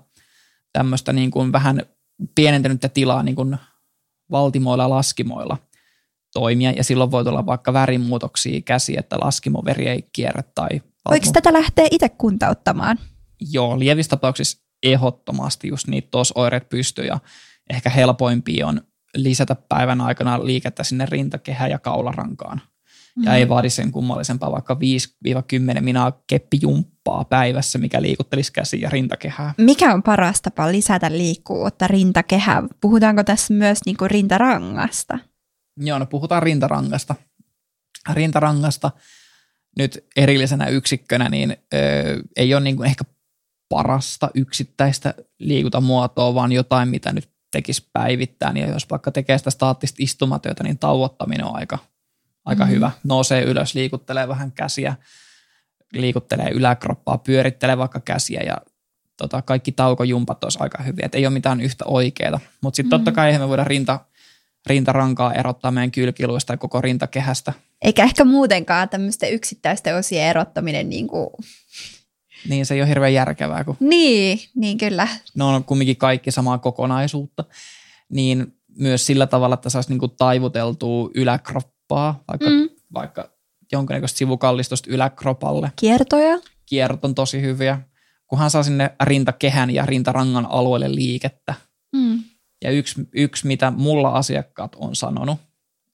tämmöistä 0.74 1.14
niin 1.14 1.32
kuin 1.32 1.52
vähän 1.52 1.82
pienentynyttä 2.36 2.90
tilaa 2.90 3.24
niin 3.24 3.36
kuin 3.36 3.58
valtimoilla 4.32 4.84
ja 4.84 4.90
laskimoilla 4.90 5.58
toimia, 6.34 6.72
ja 6.72 6.84
silloin 6.84 7.12
voi 7.12 7.26
tulla 7.26 7.46
vaikka 7.46 7.74
värimuutoksia 7.74 8.62
käsi, 8.62 8.98
että 8.98 9.18
laskimoveri 9.22 9.88
ei 9.88 10.10
kierrä. 10.14 10.44
Tai 10.56 10.82
Voiko 11.10 11.32
tätä 11.34 11.54
lähteä 11.54 11.88
itse 11.92 12.10
kuntauttamaan? 12.10 13.00
Joo, 13.52 13.80
lievissä 13.80 14.10
tapauksissa 14.10 14.64
ehdottomasti 14.84 15.68
just 15.68 15.88
niitä 15.88 16.08
tos 16.12 16.34
oireet 16.36 16.70
pystyy, 16.70 17.06
ja 17.06 17.20
ehkä 17.70 17.90
helpoimpia 17.90 18.68
on 18.68 18.82
lisätä 19.16 19.56
päivän 19.70 20.02
aikana 20.02 20.46
liikettä 20.46 20.84
sinne 20.84 21.06
rintakehään 21.06 21.72
ja 21.72 21.80
kaularankaan. 21.80 22.62
Mm. 23.16 23.24
Ja 23.24 23.36
ei 23.36 23.50
vaadi 23.50 23.70
sen 23.70 23.92
kummallisempaa 23.92 24.52
vaikka 24.52 24.78
5-10 25.78 25.82
minaa 25.82 26.22
keppijumppaa 26.28 27.26
päivässä, 27.26 27.80
mikä 27.80 28.02
liikuttelisi 28.02 28.54
käsiä 28.54 28.80
ja 28.80 28.90
rintakehää. 28.90 29.54
Mikä 29.58 29.94
on 29.94 30.04
paras 30.04 30.42
tapa 30.42 30.72
lisätä 30.72 31.12
liikkuvuutta 31.12 31.88
rintakehään? 31.88 32.70
Puhutaanko 32.82 33.24
tässä 33.24 33.54
myös 33.54 33.80
niinku 33.86 34.08
rintarangasta? 34.08 35.20
Joo, 35.78 36.00
no 36.00 36.06
puhutaan 36.06 36.44
rintarangasta. 36.44 37.16
Rintarangasta 38.14 38.92
nyt 39.78 40.06
erillisenä 40.16 40.68
yksikkönä, 40.68 41.30
niin 41.30 41.58
ö, 41.74 41.78
ei 42.36 42.54
ole 42.54 42.64
niinku 42.64 42.84
ehkä 42.84 43.04
parasta 43.70 44.30
yksittäistä 44.36 45.14
liikuntamuotoa, 45.40 46.36
vaan 46.36 46.52
jotain, 46.52 46.90
mitä 46.90 47.14
nyt 47.14 47.30
tekisi 47.52 47.90
päivittäin. 47.94 48.58
Ja 48.58 48.68
jos 48.68 48.90
vaikka 48.90 49.12
tekee 49.12 49.38
sitä 49.38 49.50
staattista 49.50 49.96
istumatyötä, 50.00 50.64
niin 50.64 50.80
tauottaminen 50.80 51.46
on 51.46 51.56
aika, 51.56 51.78
aika 52.46 52.66
mm. 52.66 52.70
hyvä. 52.70 52.92
Nousee 53.04 53.44
ylös, 53.44 53.76
liikuttelee 53.76 54.28
vähän 54.28 54.52
käsiä, 54.52 54.96
liikuttelee 55.94 56.50
yläkroppaa, 56.50 57.18
pyörittelee 57.18 57.78
vaikka 57.78 58.00
käsiä 58.00 58.42
ja 58.46 58.58
tota, 59.18 59.42
kaikki 59.42 59.72
taukojumpat 59.72 60.44
olisi 60.44 60.60
aika 60.62 60.84
hyviä. 60.84 61.06
Et 61.06 61.16
ei 61.16 61.26
ole 61.26 61.34
mitään 61.34 61.62
yhtä 61.62 61.86
oikeaa. 61.86 62.40
Mutta 62.62 62.76
sitten 62.76 63.00
mm. 63.00 63.04
totta 63.04 63.12
kai 63.12 63.38
me 63.40 63.48
voidaan 63.50 63.68
rinta, 63.68 64.00
rintarankaa 64.68 65.34
erottaa 65.34 65.72
meidän 65.72 65.92
kylkiluista 65.92 66.54
ja 66.54 66.58
koko 66.58 66.82
rintakehästä. 66.82 67.54
Eikä 67.82 68.04
ehkä 68.04 68.26
muutenkaan 68.26 68.90
tämmöisten 68.90 69.34
yksittäisten 69.34 69.96
osien 69.96 70.30
erottaminen 70.30 70.90
niin 70.90 71.08
kuin 71.08 71.30
niin, 72.50 72.66
se 72.66 72.74
ei 72.74 72.82
ole 72.82 72.90
hirveän 72.90 73.14
järkevää. 73.14 73.64
Kun 73.64 73.78
niin, 73.80 74.40
niin 74.56 74.78
kyllä. 74.78 75.08
Ne 75.36 75.44
on 75.44 75.64
kumminkin 75.64 75.98
kaikki 75.98 76.32
samaa 76.32 76.58
kokonaisuutta. 76.58 77.44
Niin 78.10 78.54
myös 78.78 79.06
sillä 79.06 79.28
tavalla, 79.28 79.54
että 79.54 79.70
saisi 79.70 79.90
niinku 79.90 80.08
taivuteltua 80.08 81.10
yläkroppaa, 81.16 82.24
vaikka, 82.28 82.50
mm. 82.50 82.70
vaikka 82.94 83.30
jonkinnäköistä 83.72 84.18
sivukallistusta 84.18 84.92
yläkropalle. 84.92 85.72
Kiertoja. 85.76 86.40
Kiertot 86.66 87.06
on 87.06 87.16
tosi 87.16 87.42
hyviä, 87.42 87.82
kunhan 88.28 88.50
saa 88.50 88.64
sinne 88.64 88.96
rintakehän 89.04 89.70
ja 89.70 89.86
rintarangan 89.86 90.46
alueelle 90.46 90.96
liikettä. 90.96 91.54
Mm. 91.96 92.24
Ja 92.64 92.72
yksi, 92.72 93.08
yksi, 93.14 93.48
mitä 93.48 93.72
mulla 93.72 94.10
asiakkaat 94.10 94.76
on 94.76 94.96
sanonut, 94.96 95.40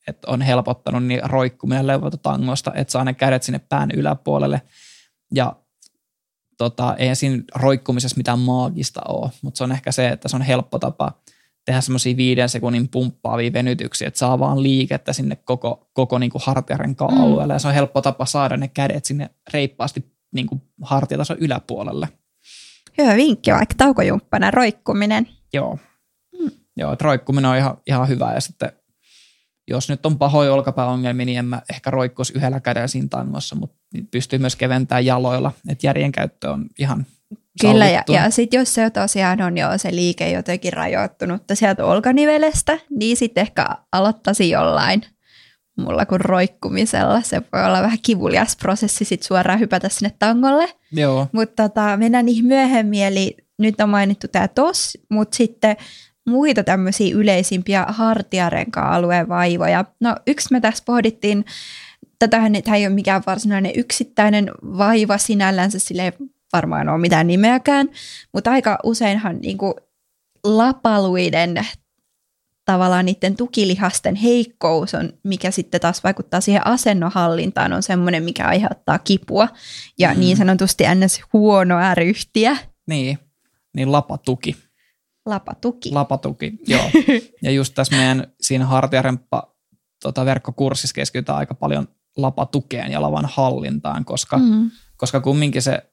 että 0.07 0.31
on 0.31 0.41
helpottanut, 0.41 1.03
niin 1.03 1.21
roikkuminen 1.23 1.88
levototangosta, 1.88 2.71
että 2.75 2.91
saa 2.91 3.03
ne 3.03 3.13
kädet 3.13 3.43
sinne 3.43 3.59
pään 3.59 3.91
yläpuolelle 3.91 4.62
ja 5.33 5.55
tota, 6.63 6.96
ei 6.96 7.15
siinä 7.15 7.43
roikkumisessa 7.55 8.17
mitään 8.17 8.39
maagista 8.39 9.01
ole, 9.08 9.32
mutta 9.41 9.58
se 9.58 9.63
on 9.63 9.72
ehkä 9.72 9.91
se, 9.91 10.08
että 10.08 10.27
se 10.27 10.36
on 10.36 10.41
helppo 10.41 10.79
tapa 10.79 11.12
tehdä 11.65 11.82
semmoisia 11.82 12.17
viiden 12.17 12.50
sekunnin 12.50 12.88
pumppaavia 12.88 13.53
venytyksiä, 13.53 14.08
että 14.08 14.17
saa 14.17 14.39
vaan 14.39 14.63
liikettä 14.63 15.13
sinne 15.13 15.36
koko, 15.36 15.89
koko 15.93 16.17
niin 16.17 16.29
kuin 16.29 16.41
hartiarenkaan 16.46 17.13
mm. 17.13 17.22
alueelle 17.22 17.53
ja 17.53 17.60
se 17.60 17.67
on 17.67 17.74
helppo 17.74 18.01
tapa 18.01 18.25
saada 18.25 18.58
ne 18.58 18.67
kädet 18.67 19.05
sinne 19.05 19.29
reippaasti 19.53 20.05
niin 20.34 20.48
kuin 20.48 20.62
hartiatason 20.82 21.38
yläpuolelle. 21.39 22.10
Hyvä 22.98 23.15
vinkki, 23.15 23.51
vaikka 23.51 23.75
taukojumppana 23.77 24.51
roikkuminen. 24.51 25.27
Joo, 25.53 25.79
mm. 26.39 26.51
Joo 26.77 26.93
että 26.93 27.05
roikkuminen 27.05 27.51
on 27.51 27.58
ihan, 27.58 27.77
ihan 27.88 28.08
hyvä 28.08 28.34
ja 28.34 28.41
sitten 28.41 28.72
jos 29.67 29.89
nyt 29.89 30.05
on 30.05 30.17
pahoja 30.17 30.53
olkapääongelmia, 30.53 31.25
niin 31.25 31.39
en 31.39 31.46
mä 31.46 31.62
ehkä 31.70 31.91
roikkuisi 31.91 32.34
yhdellä 32.36 32.60
kädellä 32.60 32.88
siinä 32.88 33.08
tangossa, 33.10 33.55
mutta 33.55 33.75
pystyy 34.12 34.39
myös 34.39 34.55
keventämään 34.55 35.05
jaloilla, 35.05 35.51
että 35.70 35.88
järjen 35.88 36.12
käyttö 36.12 36.51
on 36.51 36.65
ihan 36.79 37.05
Kyllä, 37.62 37.89
ja, 37.89 38.03
ja 38.08 38.29
sitten 38.29 38.58
jos 38.58 38.74
se 38.74 38.89
tosiaan 38.89 39.41
on 39.41 39.58
jo 39.58 39.67
se 39.77 39.96
liike 39.96 40.32
jotenkin 40.32 40.74
rajoittunutta 40.74 41.55
sieltä 41.55 41.86
olkanivelestä, 41.86 42.79
niin 42.89 43.17
sitten 43.17 43.41
ehkä 43.41 43.67
aloittaisi 43.91 44.50
jollain 44.50 45.03
mulla 45.77 46.05
kuin 46.05 46.22
roikkumisella. 46.22 47.22
Se 47.22 47.41
voi 47.53 47.65
olla 47.65 47.82
vähän 47.82 47.98
kivulias 48.03 48.55
prosessi 48.55 49.05
sitten 49.05 49.27
suoraan 49.27 49.60
hypätä 49.60 49.89
sinne 49.89 50.13
tangolle. 50.20 50.70
Joo. 50.91 51.27
Mutta 51.32 51.70
tota, 51.70 51.98
mennään 51.98 52.25
niihin 52.25 52.46
myöhemmin, 52.46 53.03
eli 53.03 53.38
nyt 53.60 53.82
on 53.82 53.89
mainittu 53.89 54.27
tämä 54.27 54.48
TOS, 54.48 54.98
mutta 55.10 55.38
sitten 55.38 55.75
muita 56.29 56.63
tämmöisiä 56.63 57.15
yleisimpiä 57.15 57.85
hartiarenka-alueen 57.89 59.29
vaivoja. 59.29 59.85
No 59.99 60.15
yksi 60.27 60.47
me 60.51 60.61
tässä 60.61 60.83
pohdittiin, 60.85 61.45
tätähän 62.19 62.53
tämä 62.63 62.77
ei 62.77 62.87
ole 62.87 62.95
mikään 62.95 63.23
varsinainen 63.25 63.71
yksittäinen 63.75 64.51
vaiva 64.63 65.17
sinällänsä, 65.17 65.79
sille 65.79 66.03
ei 66.03 66.11
varmaan 66.53 66.89
ole 66.89 66.97
mitään 66.97 67.27
nimeäkään, 67.27 67.89
mutta 68.33 68.51
aika 68.51 68.79
useinhan 68.83 69.37
niin 69.41 69.57
kuin 69.57 69.73
lapaluiden 70.43 71.67
tavallaan 72.65 73.05
niiden 73.05 73.35
tukilihasten 73.35 74.15
heikkous 74.15 74.93
on, 74.93 75.13
mikä 75.23 75.51
sitten 75.51 75.81
taas 75.81 76.03
vaikuttaa 76.03 76.41
siihen 76.41 76.67
asennohallintaan, 76.67 77.73
on 77.73 77.83
semmoinen, 77.83 78.23
mikä 78.23 78.47
aiheuttaa 78.47 78.99
kipua 78.99 79.47
ja 79.99 80.13
mm. 80.13 80.19
niin 80.19 80.37
sanotusti 80.37 80.83
ns. 80.95 81.21
huonoa 81.33 81.95
ryhtiä. 81.95 82.57
Niin, 82.87 83.19
niin 83.75 83.91
lapatuki. 83.91 84.55
Lapatuki. 85.25 85.91
Lapatuki, 85.91 86.53
joo. 86.67 86.89
ja 87.41 87.51
just 87.51 87.73
tässä 87.73 87.97
meidän 87.97 88.27
siinä 88.41 88.65
hartiaremppa 88.65 89.55
tota, 90.03 90.25
verkkokurssissa 90.25 90.93
keskitytään 90.93 91.37
aika 91.37 91.53
paljon 91.53 91.87
lapatukeen 92.17 92.91
ja 92.91 93.01
lavan 93.01 93.29
hallintaan, 93.33 94.05
koska, 94.05 94.37
mm. 94.37 94.71
koska 94.97 95.21
kumminkin 95.21 95.61
se, 95.61 95.91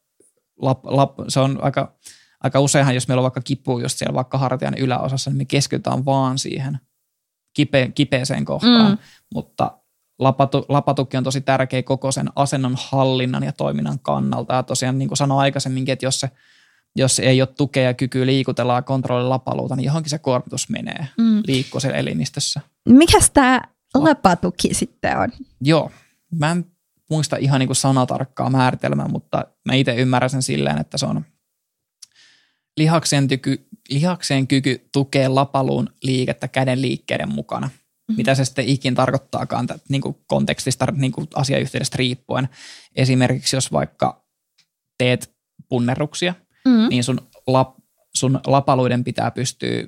lap, 0.63 0.85
lap, 0.85 1.15
se 1.29 1.41
on 1.41 1.59
aika, 1.63 1.99
aika 2.41 2.61
useinhan, 2.61 2.95
jos 2.95 3.09
meillä 3.09 3.21
on 3.21 3.23
vaikka 3.23 3.41
kipu 3.41 3.79
just 3.79 3.99
siellä 3.99 4.15
vaikka 4.15 4.39
hartian 4.39 4.79
yläosassa, 4.79 5.31
niin 5.31 5.39
me 5.39 5.45
keskitytään 5.45 6.05
vaan 6.05 6.39
siihen 6.39 6.79
kipe, 7.55 7.93
kipeeseen 7.95 8.45
kohtaan, 8.45 8.91
mm. 8.91 8.99
mutta 9.35 9.79
lapatu, 10.19 10.65
lapatuki 10.69 11.17
on 11.17 11.25
tosi 11.25 11.41
tärkeä 11.41 11.83
koko 11.83 12.13
sen 12.13 12.29
asennon 12.37 12.77
hallinnan 12.79 13.43
ja 13.43 13.53
toiminnan 13.53 13.99
kannalta. 13.99 14.55
Ja 14.55 14.63
tosiaan 14.63 14.99
niin 14.99 15.09
kuin 15.09 15.19
sanoin 15.19 15.41
aikaisemminkin, 15.41 15.93
että 15.93 16.07
jos 16.07 16.21
se 16.21 16.31
jos 16.97 17.19
ei 17.19 17.43
ole 17.43 17.49
tukea 17.57 17.83
ja 17.83 17.95
kykyä 17.95 18.27
liikutella 18.27 18.75
ja 18.75 18.83
kontrollilla 18.83 19.31
lapaluuta, 19.31 19.77
niin 19.77 19.85
johonkin 19.85 20.11
se 20.11 20.19
kuormitus 20.19 20.69
menee, 20.69 21.09
mm. 21.19 21.43
liikkuu 21.47 21.81
siellä 21.81 21.99
elimistössä. 21.99 22.61
Mikäs 22.89 23.31
tämä 23.31 23.61
lapatuki 23.95 24.75
sitten 24.75 25.19
on? 25.19 25.29
Joo, 25.61 25.91
mä 26.39 26.51
en 26.51 26.67
muista 27.11 27.37
ihan 27.37 27.59
niin 27.59 27.69
kuin 27.69 27.77
sanatarkkaa 27.77 28.51
määritelmää, 28.51 29.09
mutta 29.09 29.45
mä 29.65 29.75
itse 29.75 29.95
ymmärrän 29.95 30.31
sen 30.31 30.43
silleen, 30.43 30.79
että 30.79 30.99
se 30.99 31.07
on 31.07 31.25
lihakseen, 32.77 33.29
tyky, 33.29 33.67
lihakseen 33.91 34.47
kyky 34.47 34.89
tukea 34.93 35.35
lapaluun 35.35 35.89
liikettä 36.03 36.49
käden 36.49 36.83
liikkeiden 36.83 37.35
mukana. 37.35 37.67
Mm-hmm. 37.67 38.17
Mitä 38.17 38.35
se 38.35 38.45
sitten 38.45 38.69
ikin 38.69 38.95
tarkoittaakaan 38.95 39.69
niin 39.89 40.03
kuin 40.03 40.17
kontekstista, 40.27 40.87
niin 40.93 41.13
kuin 41.13 41.29
asiayhteydestä 41.35 41.97
riippuen. 41.97 42.49
Esimerkiksi 42.97 43.57
jos 43.57 43.73
vaikka 43.73 44.25
teet 44.99 45.35
punnerruksia– 45.69 46.35
mm. 46.65 46.89
niin 46.89 47.05
sun, 47.05 47.21
lap, 47.47 47.77
sun 48.15 48.41
lapaluiden 48.47 49.05
pitää 49.05 49.31
pystyä 49.31 49.85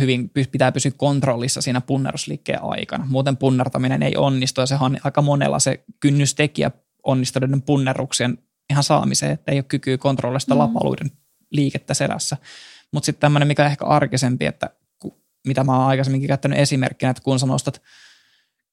hyvin, 0.00 0.30
pitää 0.52 0.72
pysyä 0.72 0.92
kontrollissa 0.96 1.62
siinä 1.62 1.80
punnerusliikkeen 1.80 2.62
aikana. 2.62 3.06
Muuten 3.08 3.36
punnertaminen 3.36 4.02
ei 4.02 4.16
onnistu 4.16 4.60
ja 4.60 4.66
se 4.66 4.76
on 4.80 4.96
aika 5.04 5.22
monella 5.22 5.58
se 5.58 5.84
kynnystekijä 6.00 6.70
onnistuneiden 7.02 7.62
punneruksien 7.62 8.38
ihan 8.70 8.84
saamiseen, 8.84 9.32
että 9.32 9.52
ei 9.52 9.58
ole 9.58 9.64
kykyä 9.68 9.98
kontrolloida 9.98 10.38
sitä 10.38 10.54
mm. 10.54 10.58
lapaluiden 10.58 11.10
liikettä 11.50 11.94
selässä. 11.94 12.36
Mutta 12.92 13.06
sitten 13.06 13.20
tämmöinen, 13.20 13.48
mikä 13.48 13.62
on 13.62 13.70
ehkä 13.70 13.84
arkisempi, 13.84 14.46
että 14.46 14.70
mitä 15.46 15.64
mä 15.64 15.78
oon 15.78 15.86
aikaisemminkin 15.86 16.28
käyttänyt 16.28 16.58
esimerkkinä, 16.58 17.10
että 17.10 17.22
kun 17.22 17.40
sä 17.40 17.46
nostat 17.46 17.82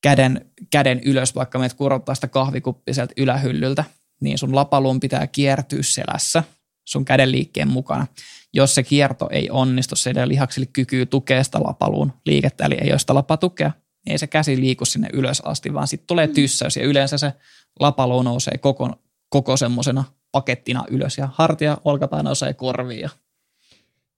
käden, 0.01 0.51
käden 0.69 0.99
ylös, 0.99 1.35
vaikka 1.35 1.59
meidät 1.59 1.77
kurottaa 1.77 2.15
sitä 2.15 2.27
kahvikuppia 2.27 2.93
sieltä 2.93 3.13
ylähyllyltä, 3.17 3.83
niin 4.21 4.37
sun 4.37 4.55
lapaluun 4.55 4.99
pitää 4.99 5.27
kiertyä 5.27 5.83
selässä– 5.83 6.43
sun 6.85 7.05
käden 7.05 7.31
liikkeen 7.31 7.67
mukana. 7.67 8.07
Jos 8.53 8.75
se 8.75 8.83
kierto 8.83 9.27
ei 9.31 9.49
onnistu, 9.49 9.95
se 9.95 10.09
ei 10.09 10.27
lihaksille 10.27 10.67
kykyy 10.73 11.05
tukea 11.05 11.43
sitä 11.43 11.59
lapaluun 11.59 12.13
liikettä, 12.25 12.65
eli 12.65 12.77
ei 12.81 12.91
ole 12.91 12.99
sitä 12.99 13.13
lapatukea, 13.13 13.71
niin 14.05 14.11
ei 14.11 14.17
se 14.17 14.27
käsi 14.27 14.59
liiku 14.59 14.85
sinne 14.85 15.09
ylös 15.13 15.41
asti, 15.41 15.73
vaan 15.73 15.87
sitten 15.87 16.07
tulee 16.07 16.27
mm. 16.27 16.33
tyssäys 16.33 16.77
ja 16.77 16.83
yleensä 16.83 17.17
se 17.17 17.33
lapaluu 17.79 18.21
nousee 18.21 18.57
koko, 18.57 18.89
koko 19.29 19.57
semmoisena 19.57 20.03
pakettina 20.31 20.83
ylös 20.89 21.17
ja 21.17 21.29
hartia, 21.33 21.77
olkapää 21.85 22.23
nousee 22.23 22.53
korviin 22.53 23.09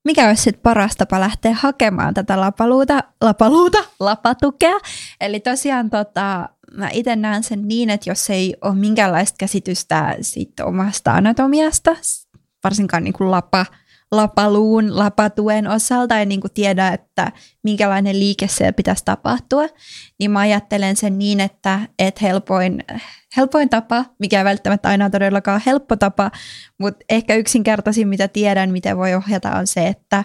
mikä 0.06 0.28
olisi 0.28 0.44
sitten 0.44 0.62
paras 0.64 0.96
tapa 0.96 1.20
lähteä 1.20 1.54
hakemaan 1.54 2.14
tätä 2.14 2.40
lapaluuta, 2.40 3.04
lapaluuta, 3.22 3.78
lapatukea. 4.00 4.80
Eli 5.22 5.40
tosiaan 5.40 5.90
tota, 5.90 6.50
mä 6.72 6.90
itse 6.94 7.16
näen 7.16 7.44
sen 7.44 7.68
niin, 7.68 7.90
että 7.90 8.10
jos 8.10 8.30
ei 8.30 8.56
ole 8.62 8.76
minkäänlaista 8.76 9.36
käsitystä 9.40 10.16
siitä 10.22 10.66
omasta 10.66 11.14
anatomiasta, 11.14 11.96
varsinkaan 12.66 13.04
niin 13.04 13.14
kuin 13.14 13.32
lapa, 13.32 13.66
lapaluun, 14.12 14.98
lapatuen 14.98 15.68
osalta 15.68 16.20
en 16.20 16.30
niin 16.30 16.42
kuin 16.42 16.54
tiedä, 16.54 16.88
että 16.88 17.32
minkälainen 17.64 18.20
liike 18.20 18.48
siellä 18.48 18.74
pitäisi 18.74 19.06
tapahtua, 19.06 19.68
niin 20.20 20.32
mä 20.32 20.40
ajattelen 20.40 20.96
sen 20.96 21.18
niin, 21.18 21.40
että, 21.40 21.80
että 22.00 22.20
helpoin, 22.22 22.84
helpoin 23.38 23.70
tapa, 23.70 24.06
mikä 24.20 24.38
ei 24.38 24.46
välttämättä 24.46 24.90
aina 24.90 25.10
todellakaan 25.10 25.62
helppo 25.66 25.96
tapa, 25.96 26.32
mutta 26.80 27.06
ehkä 27.10 27.36
yksinkertaisin, 27.36 28.08
mitä 28.08 28.28
tiedän, 28.28 28.72
miten 28.72 28.98
voi 28.98 29.14
ohjata, 29.14 29.52
on 29.52 29.68
se, 29.68 29.88
että 29.88 30.24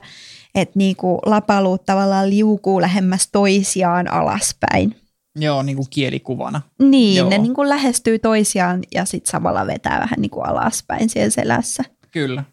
että 0.55 0.79
niin 0.79 0.97
kuin 0.97 1.19
lapaluut 1.27 1.87
tavallaan 1.87 2.31
liukuu 2.31 2.81
lähemmäs 2.81 3.29
toisiaan 3.33 4.13
alaspäin. 4.13 4.97
Joo, 5.37 5.63
niin 5.63 5.77
kuin 5.77 5.87
kielikuvana. 5.91 6.63
Niin, 6.79 7.17
Joo. 7.17 7.31
ne 7.31 7.39
niin 7.39 7.55
kuin 7.55 7.69
lähestyy 7.69 8.19
toisiaan 8.19 8.81
ja 8.95 9.05
sitten 9.05 9.31
samalla 9.31 9.67
vetää 9.67 10.01
vähän 10.01 10.21
niin 10.21 10.31
kuin 10.31 10.47
alaspäin 10.47 11.09
siellä 11.09 11.31
selässä. 11.31 11.85
Kyllä. 12.11 12.45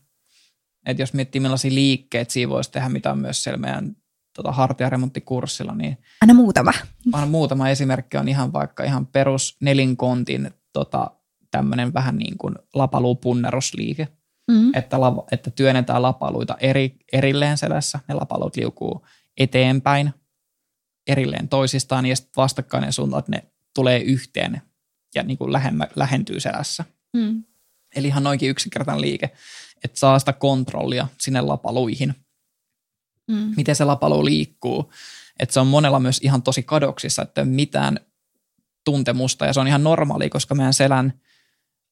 Et 0.85 0.99
jos 0.99 1.13
miettii 1.13 1.41
millaisia 1.41 1.73
liikkeitä 1.73 2.33
siinä 2.33 2.49
voisi 2.49 2.71
tehdä, 2.71 2.89
mitä 2.89 3.11
on 3.11 3.19
myös 3.19 3.43
siellä 3.43 3.57
meidän 3.57 3.95
tota, 4.35 4.51
hartiaremonttikurssilla, 4.51 5.75
niin... 5.75 5.97
Aina 6.21 6.33
muutama. 6.33 6.73
Aina 7.13 7.27
muutama 7.27 7.69
esimerkki 7.69 8.17
on 8.17 8.27
ihan 8.27 8.53
vaikka 8.53 8.83
ihan 8.83 9.07
perus 9.07 9.57
nelinkontin 9.59 10.51
tota, 10.73 11.11
tämmöinen 11.51 11.93
vähän 11.93 12.17
niin 12.17 12.37
kuin 12.37 12.55
lapaluupunnerusliike. 12.73 14.07
Mm. 14.51 14.71
että, 14.75 15.01
lava, 15.01 15.23
että 15.31 15.51
työnnetään 15.51 16.01
lapaluita 16.01 16.57
eri, 16.59 16.95
erilleen 17.13 17.57
selässä. 17.57 17.99
Ne 18.07 18.15
lapalut 18.15 18.55
liukuu 18.55 19.05
eteenpäin 19.37 20.13
erilleen 21.07 21.49
toisistaan 21.49 22.05
ja 22.05 22.15
sitten 22.15 22.33
vastakkainen 22.37 22.93
suunta, 22.93 23.19
että 23.19 23.31
ne 23.31 23.43
tulee 23.75 23.99
yhteen 23.99 24.61
ja 25.15 25.23
niin 25.23 25.37
kuin 25.37 25.53
lähemmä, 25.53 25.87
lähentyy 25.95 26.39
selässä. 26.39 26.85
Mm. 27.13 27.43
Eli 27.95 28.07
ihan 28.07 28.23
noinkin 28.23 28.49
yksinkertainen 28.49 29.01
liike, 29.01 29.31
että 29.83 29.99
saa 29.99 30.19
sitä 30.19 30.33
kontrollia 30.33 31.07
sinne 31.17 31.41
lapaluihin. 31.41 32.15
Mm. 33.27 33.53
Miten 33.57 33.75
se 33.75 33.85
lapalu 33.85 34.25
liikkuu. 34.25 34.91
Että 35.39 35.53
se 35.53 35.59
on 35.59 35.67
monella 35.67 35.99
myös 35.99 36.19
ihan 36.23 36.43
tosi 36.43 36.63
kadoksissa, 36.63 37.21
että 37.21 37.41
ei 37.41 37.47
ole 37.47 37.55
mitään 37.55 37.99
tuntemusta 38.83 39.45
ja 39.45 39.53
se 39.53 39.59
on 39.59 39.67
ihan 39.67 39.83
normaali, 39.83 40.29
koska 40.29 40.55
meidän 40.55 40.73
selän 40.73 41.13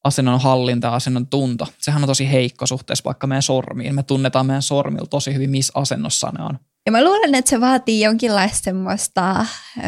asennon 0.04 0.40
hallinta 0.40 0.86
ja 0.86 0.94
asennon 0.94 1.26
tunto, 1.26 1.66
sehän 1.78 2.02
on 2.02 2.06
tosi 2.06 2.32
heikko 2.32 2.66
suhteessa 2.66 3.04
vaikka 3.04 3.26
meidän 3.26 3.42
sormiin. 3.42 3.94
Me 3.94 4.02
tunnetaan 4.02 4.46
meidän 4.46 4.62
sormilla 4.62 5.06
tosi 5.06 5.34
hyvin, 5.34 5.50
missä 5.50 5.72
asennossa 5.74 6.32
ne 6.38 6.44
on. 6.44 6.58
Ja 6.86 6.92
mä 6.92 7.04
luulen, 7.04 7.34
että 7.34 7.48
se 7.48 7.60
vaatii 7.60 8.00
jonkinlaista 8.00 8.64
semmoista 8.64 9.46
ö, 9.78 9.82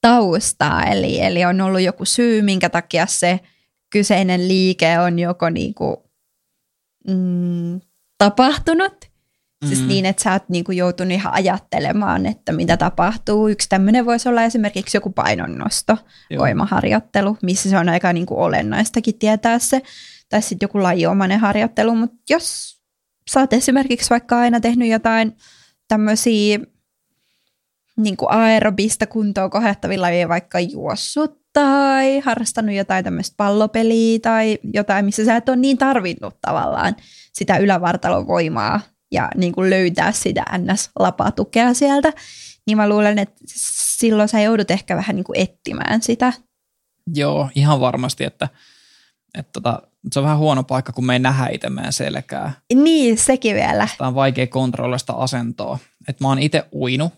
taustaa, 0.00 0.84
eli, 0.84 1.20
eli 1.20 1.44
on 1.44 1.60
ollut 1.60 1.80
joku 1.80 2.04
syy, 2.04 2.42
minkä 2.42 2.68
takia 2.68 3.06
se 3.06 3.40
kyseinen 3.90 4.48
liike 4.48 4.98
on 4.98 5.18
joko 5.18 5.50
niinku, 5.50 6.10
mm, 7.08 7.80
tapahtunut, 8.18 9.04
mm. 9.62 9.68
siis 9.68 9.86
niin, 9.86 10.06
että 10.06 10.22
sä 10.22 10.32
oot 10.32 10.48
niinku 10.48 10.72
joutunut 10.72 11.12
ihan 11.12 11.34
ajattelemaan, 11.34 12.26
että 12.26 12.52
mitä 12.52 12.76
tapahtuu. 12.76 13.48
Yksi 13.48 13.68
tämmöinen 13.68 14.06
voisi 14.06 14.28
olla 14.28 14.42
esimerkiksi 14.42 14.96
joku 14.96 15.10
painonnosto, 15.10 15.98
Joo. 16.30 16.40
voimaharjoittelu, 16.40 17.38
missä 17.42 17.70
se 17.70 17.78
on 17.78 17.88
aika 17.88 18.12
niinku 18.12 18.42
olennaistakin 18.42 19.18
tietää 19.18 19.58
se, 19.58 19.82
tai 20.28 20.42
sitten 20.42 20.66
joku 20.66 20.82
lajiomainen 20.82 21.40
harjoittelu, 21.40 21.94
mutta 21.94 22.16
jos 22.30 22.76
sä 23.30 23.40
oot 23.40 23.52
esimerkiksi 23.52 24.10
vaikka 24.10 24.38
aina 24.38 24.60
tehnyt 24.60 24.88
jotain 24.88 25.36
tämmöisiä 25.88 26.58
niin 27.96 28.16
kuin 28.16 28.30
aerobista 28.30 29.06
kuntoa 29.06 29.48
kohettavilla 29.48 30.06
lajeja, 30.06 30.28
vaikka 30.28 30.60
juossut 30.60 31.45
tai 31.56 32.20
harrastanut 32.20 32.74
jotain 32.74 33.04
tämmöistä 33.04 33.34
pallopeliä 33.36 34.18
tai 34.22 34.58
jotain, 34.74 35.04
missä 35.04 35.24
sä 35.24 35.36
et 35.36 35.48
ole 35.48 35.56
niin 35.56 35.78
tarvinnut 35.78 36.36
tavallaan 36.40 36.96
sitä 37.32 37.56
ylävartalon 37.56 38.26
voimaa 38.26 38.80
ja 39.12 39.28
niin 39.36 39.52
kuin 39.52 39.70
löytää 39.70 40.12
sitä 40.12 40.44
ns-lapatukea 40.58 41.74
sieltä, 41.74 42.12
niin 42.66 42.76
mä 42.76 42.88
luulen, 42.88 43.18
että 43.18 43.36
silloin 43.46 44.28
sä 44.28 44.40
joudut 44.40 44.70
ehkä 44.70 44.96
vähän 44.96 45.16
niin 45.16 45.24
kuin 45.24 45.40
etsimään 45.40 46.02
sitä. 46.02 46.32
Joo, 47.14 47.48
ihan 47.54 47.80
varmasti, 47.80 48.24
että, 48.24 48.48
että 49.38 49.50
tota, 49.52 49.82
se 50.12 50.18
on 50.18 50.24
vähän 50.24 50.38
huono 50.38 50.62
paikka, 50.62 50.92
kun 50.92 51.06
me 51.06 51.12
ei 51.12 51.18
nähdä 51.18 51.48
itse 51.52 51.70
meidän 51.70 51.92
selkää. 51.92 52.52
Niin, 52.74 53.18
sekin 53.18 53.54
vielä. 53.54 53.88
Tämä 53.98 54.08
on 54.08 54.14
vaikea 54.14 54.46
kontrolloida 54.46 54.98
sitä 54.98 55.12
asentoa. 55.12 55.78
Et 56.08 56.20
mä 56.20 56.28
oon 56.28 56.38
itse 56.38 56.64
uinut, 56.74 57.12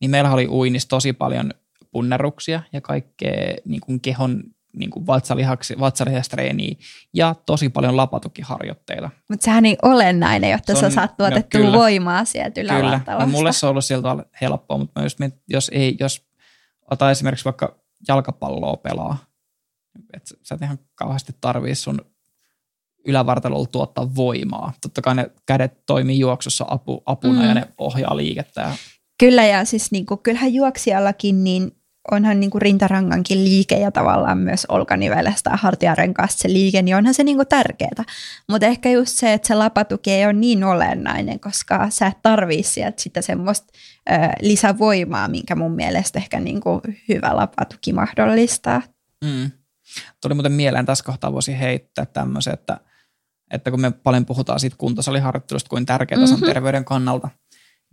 niin 0.00 0.10
meillä 0.10 0.30
oli 0.30 0.48
uinnissa 0.48 0.88
tosi 0.88 1.12
paljon 1.12 1.50
punnerruksia 1.94 2.62
ja 2.72 2.80
kaikkea 2.80 3.54
niin 3.64 3.80
kuin 3.80 4.00
kehon 4.00 4.42
niin 4.76 4.90
kuin 4.90 5.06
vatsalihaksi, 5.06 5.74
vatsalihastreeniä 5.80 6.74
ja 7.14 7.34
tosi 7.46 7.68
paljon 7.68 7.96
lapatukiharjoitteita. 7.96 9.10
Mutta 9.30 9.44
sehän 9.44 9.62
niin 9.62 9.76
olennainen, 9.82 10.50
jotta 10.50 10.74
Se 10.74 10.80
sä 10.80 10.86
on- 10.86 10.92
saat 10.92 11.10
no 11.10 11.16
tuotettua 11.16 11.60
kyllä. 11.60 11.78
voimaa 11.78 12.24
sieltä 12.24 12.60
Kyllä, 12.60 12.78
ylävartalosta. 12.78 13.26
no, 13.26 13.32
mulle 13.32 13.52
se 13.52 13.66
on 13.66 13.70
ollut 13.70 13.84
tavalla 14.02 14.24
helppoa, 14.40 14.78
mutta 14.78 15.00
mietin, 15.18 15.40
jos, 15.48 15.70
ei, 15.74 15.96
jos 16.00 16.26
ota 16.90 17.10
esimerkiksi 17.10 17.44
vaikka 17.44 17.78
jalkapalloa 18.08 18.76
pelaa, 18.76 19.16
että 20.14 20.34
sä 20.42 20.54
et 20.54 20.62
ihan 20.62 20.78
kauheasti 20.94 21.32
tarvii 21.40 21.74
sun 21.74 22.00
ylävartalolla 23.06 23.66
tuottaa 23.66 24.14
voimaa. 24.14 24.72
Totta 24.82 25.02
kai 25.02 25.14
ne 25.14 25.30
kädet 25.46 25.86
toimii 25.86 26.18
juoksussa 26.18 26.64
apu, 26.68 27.02
apuna 27.06 27.42
Mm. 27.42 27.48
ja 27.48 27.54
ne 27.54 27.68
ohjaa 27.78 28.16
liikettä. 28.16 28.76
Kyllä 29.18 29.44
ja 29.44 29.64
siis 29.64 29.92
niinku, 29.92 30.16
kyllähän 30.16 30.54
juoksijallakin 30.54 31.44
niin 31.44 31.72
onhan 32.10 32.40
niinku 32.40 32.58
rintarangankin 32.58 33.44
liike 33.44 33.78
ja 33.78 33.90
tavallaan 33.90 34.38
myös 34.38 34.66
olkanivelestä 34.68 35.50
ja 35.50 35.56
hartiarenkaasta 35.56 36.42
se 36.42 36.48
liike, 36.48 36.82
niin 36.82 36.96
onhan 36.96 37.14
se 37.14 37.24
niinku 37.24 37.44
tärkeää. 37.44 38.04
Mutta 38.48 38.66
ehkä 38.66 38.90
just 38.90 39.18
se, 39.18 39.32
että 39.32 39.48
se 39.48 39.54
lapatuki 39.54 40.10
ei 40.10 40.24
ole 40.24 40.32
niin 40.32 40.64
olennainen, 40.64 41.40
koska 41.40 41.90
sä 41.90 42.06
et 42.06 42.22
tarvii 42.22 42.62
sieltä 42.62 43.02
sitä 43.02 43.22
semmoista 43.22 43.72
ö, 44.10 44.12
lisävoimaa, 44.40 45.28
minkä 45.28 45.54
mun 45.54 45.72
mielestä 45.72 46.18
ehkä 46.18 46.40
niinku 46.40 46.80
hyvä 47.08 47.36
lapatuki 47.36 47.92
mahdollistaa. 47.92 48.82
mm. 49.24 49.50
Tuli 50.22 50.34
muuten 50.34 50.52
mieleen, 50.52 50.86
tässä 50.86 51.04
kohtaa 51.04 51.32
voisi 51.32 51.58
heittää 51.58 52.06
tämmöisen, 52.06 52.54
että, 52.54 52.80
että 53.50 53.70
kun 53.70 53.80
me 53.80 53.90
paljon 53.90 54.26
puhutaan 54.26 54.60
siitä 54.60 54.76
kuntosaliharjoittelusta, 54.76 55.68
kuin 55.68 55.86
tärkeää 55.86 56.20
mm-hmm. 56.20 56.38
se 56.38 56.44
on 56.44 56.52
terveyden 56.52 56.84
kannalta, 56.84 57.28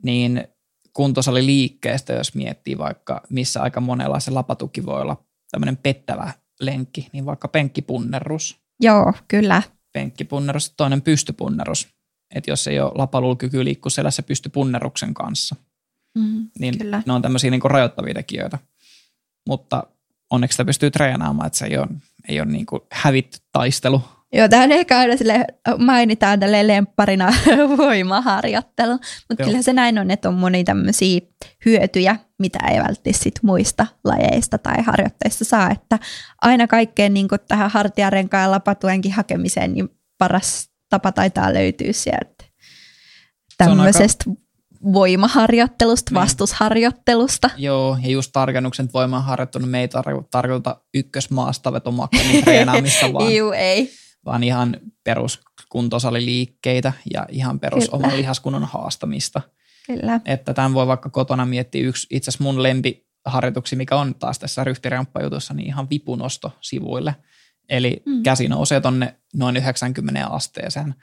niin 0.04 0.48
kuntosaliliikkeestä, 0.94 2.14
jos 2.14 2.36
miettii 2.36 2.78
vaikka, 2.78 3.22
missä 3.30 3.62
aika 3.62 3.82
monella 3.82 4.20
se 4.20 4.32
lapatuki 4.32 4.86
voi 4.86 5.02
olla 5.02 5.24
tämmöinen 5.52 5.78
pettävä 5.78 6.34
lenkki, 6.60 7.10
niin 7.14 7.26
vaikka 7.26 7.48
penkkipunnerus, 7.48 8.58
Joo, 8.80 9.14
kyllä. 9.28 9.64
penkkipunnerus 9.94 10.68
ja 10.68 10.74
toinen 10.78 11.02
pystypunnerus. 11.02 11.88
Että 12.36 12.52
jos 12.52 12.68
ei 12.68 12.80
ole 12.80 12.92
lapalulla 12.96 13.36
kyky 13.36 13.64
liikkua 13.66 13.90
selässä 13.90 14.24
pystypunneruksen 14.24 15.14
kanssa, 15.14 15.56
Mm, 16.18 16.50
niin 16.60 16.78
Kyllä. 16.78 17.04
ne 17.06 17.14
on 17.14 17.22
tämmöisiä 17.22 17.52
niin 17.52 17.62
rajoittavia 17.64 18.14
tekijöitä. 18.14 18.58
Mutta 19.48 19.84
onneksi 20.30 20.54
sitä 20.56 20.66
pystyy 20.66 20.92
treenaamaan, 20.92 21.48
että 21.48 21.60
se 21.60 21.66
ei 21.66 21.78
ole, 21.78 21.88
ei 22.28 22.40
ole 22.42 22.52
niin 22.52 22.66
hävitty 22.92 23.38
taistelu. 23.52 24.02
Joo, 24.34 24.48
tämä 24.50 24.64
on 24.64 24.72
ehkä 24.72 25.00
aina 25.00 25.18
sille, 25.18 25.46
mainitaan 25.78 26.40
tälle 26.40 26.68
lempparina 26.68 27.34
voimaharjoittelu, 27.78 28.92
mutta 29.30 29.44
Joo. 29.44 29.48
kyllä 29.50 29.62
se 29.62 29.74
näin 29.74 30.00
on, 30.00 30.12
että 30.12 30.30
on 30.30 30.36
moni 30.36 30.64
tämmöisiä 30.64 31.20
hyötyjä, 31.66 32.16
mitä 32.40 32.60
ei 32.72 32.78
välttämättä 32.78 33.12
sit 33.24 33.40
muista 33.44 33.88
lajeista 34.04 34.58
tai 34.58 34.82
harjoitteista 34.84 35.46
saa, 35.46 35.72
että 35.72 36.00
aina 36.42 36.68
kaikkeen 36.68 37.14
niin 37.14 37.28
tähän 37.48 37.72
hartiarenkaan 37.72 38.44
ja 38.44 38.52
lapatuenkin 38.52 39.12
hakemiseen, 39.12 39.74
niin 39.74 39.90
paras 40.18 40.70
tapa 40.90 41.12
taitaa 41.12 41.54
löytyä 41.54 41.92
sieltä 41.92 42.26
aika- 42.40 42.46
tämmöisestä 43.58 44.26
voimaharjoittelusta, 44.94 46.12
Niin. 46.12 46.22
vastusharjoittelusta. 46.22 47.50
Joo, 47.58 47.98
ja 48.02 48.10
just 48.10 48.30
tarkennuksen 48.34 48.84
että 48.86 48.94
voimaan 48.94 49.24
harjoittunut, 49.24 49.70
me 49.70 49.80
ei 49.82 49.88
tar- 49.88 50.28
tarkoita 50.32 50.82
ykkösmaastavetomakkanin 50.94 52.44
treenaamista, 52.44 53.06
vaan, 53.14 53.36
Juu, 53.36 53.52
ei. 53.52 53.92
Vaan 54.26 54.44
ihan 54.44 54.78
peruskuntosaliliikkeitä 55.04 56.94
ja 57.14 57.26
ihan 57.30 57.60
perus 57.60 57.84
Kyllä. 57.84 57.98
oman 57.98 58.18
lihaskunnon 58.18 58.66
haastamista. 58.66 59.42
Kyllä. 59.88 60.22
Että 60.26 60.54
tämän 60.54 60.74
voi 60.74 60.88
vaikka 60.88 61.10
kotona 61.10 61.46
miettiä 61.46 61.88
yksi, 61.88 62.08
itse 62.10 62.30
asiassa 62.32 62.44
mun 62.44 62.64
lempiharjoituksi, 62.64 63.76
mikä 63.76 63.96
on 63.96 64.16
taas 64.16 64.40
tässä 64.40 64.64
ryhtiramppajutussa, 64.64 65.54
niin 65.54 65.68
ihan 65.68 65.90
vipunosto 65.90 66.54
sivuille. 66.62 67.16
Eli 67.70 68.04
Mm. 68.06 68.24
käsi 68.24 68.48
nousee 68.48 68.82
tonne 68.82 69.16
noin 69.36 69.58
90 69.58 70.28
asteeseen. 70.28 70.96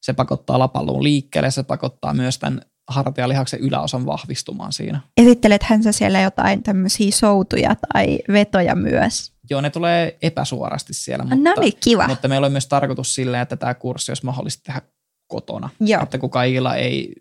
Se 0.00 0.12
pakottaa 0.12 0.58
lapaluun 0.58 1.02
liikkeelle, 1.02 1.50
se 1.50 1.62
pakottaa 1.62 2.14
myös 2.14 2.38
tämän 2.38 2.60
hartialihaksen 2.88 3.60
yläosan 3.60 4.06
vahvistumaan 4.06 4.72
siinä. 4.72 5.00
Esittelethän 5.16 5.82
sä 5.82 5.92
siellä 5.92 6.20
jotain 6.20 6.62
tämmöisiä 6.62 7.10
soutuja 7.10 7.76
tai 7.92 8.18
vetoja 8.32 8.74
myös? 8.74 9.32
Joo, 9.50 9.60
ne 9.60 9.70
tulee 9.70 10.18
epäsuorasti 10.22 10.94
siellä, 10.94 11.24
No 11.24 11.36
mutta, 11.36 11.60
niin, 11.60 11.72
kiva. 11.84 12.08
mutta 12.08 12.28
meillä 12.28 12.44
on 12.44 12.52
myös 12.52 12.66
tarkoitus 12.66 13.14
silleen, 13.14 13.42
että 13.42 13.56
tämä 13.56 13.74
kurssi 13.74 14.10
olisi 14.10 14.24
mahdollista 14.24 14.62
tehdä 14.64 14.82
kotona. 15.26 15.68
Joo. 15.80 16.02
Että 16.02 16.18
kun 16.18 16.30
kaikilla 16.30 16.76
ei 16.76 17.14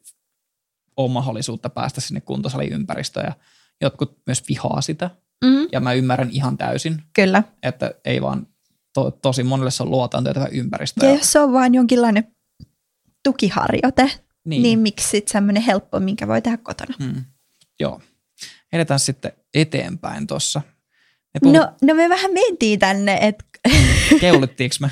ole 0.98 1.12
mahdollisuutta 1.12 1.70
päästä 1.70 2.02
sinne 2.02 2.22
kuntosaliympäristöön 2.22 3.26
ja 3.26 3.34
jotkut 3.82 4.18
myös 4.28 4.44
vihaa 4.50 4.82
sitä. 4.82 5.10
Mm, 5.46 5.68
Ja 5.72 5.80
mä 5.80 5.94
ymmärrän 5.94 6.30
ihan 6.32 6.58
täysin, 6.58 7.04
kyllä. 7.14 7.44
että 7.64 7.92
ei 8.06 8.22
vaan 8.22 8.48
to, 8.94 9.12
tosi 9.12 9.44
monelle 9.44 9.72
se 9.72 9.84
on 9.84 9.90
luotaan 9.92 10.24
tehtävä 10.24 10.48
ympäristö. 10.52 11.06
Ja 11.06 11.12
jos 11.14 11.32
se 11.32 11.40
on 11.40 11.54
vain 11.54 11.74
jonkinlainen 11.74 12.36
tukiharjoite, 13.24 14.12
niin, 14.46 14.64
niin, 14.64 14.80
miksi 14.80 15.08
sitten 15.10 15.32
semmoinen 15.32 15.64
helppo, 15.64 16.00
minkä 16.00 16.28
voi 16.28 16.42
tehdä 16.42 16.58
kotona? 16.58 16.94
hmm, 17.04 17.24
joo. 17.80 18.02
Edetään 18.74 19.00
sitten 19.00 19.32
eteenpäin 19.54 20.28
tuossa. 20.28 20.62
Puhut, 21.44 21.56
No, 21.56 21.68
no 21.82 21.94
me 21.94 22.10
vähän 22.10 22.32
mentiin 22.34 22.80
tänne, 22.80 23.20
että 23.22 23.46
keulittiinko 24.22 24.76
me? 24.80 24.90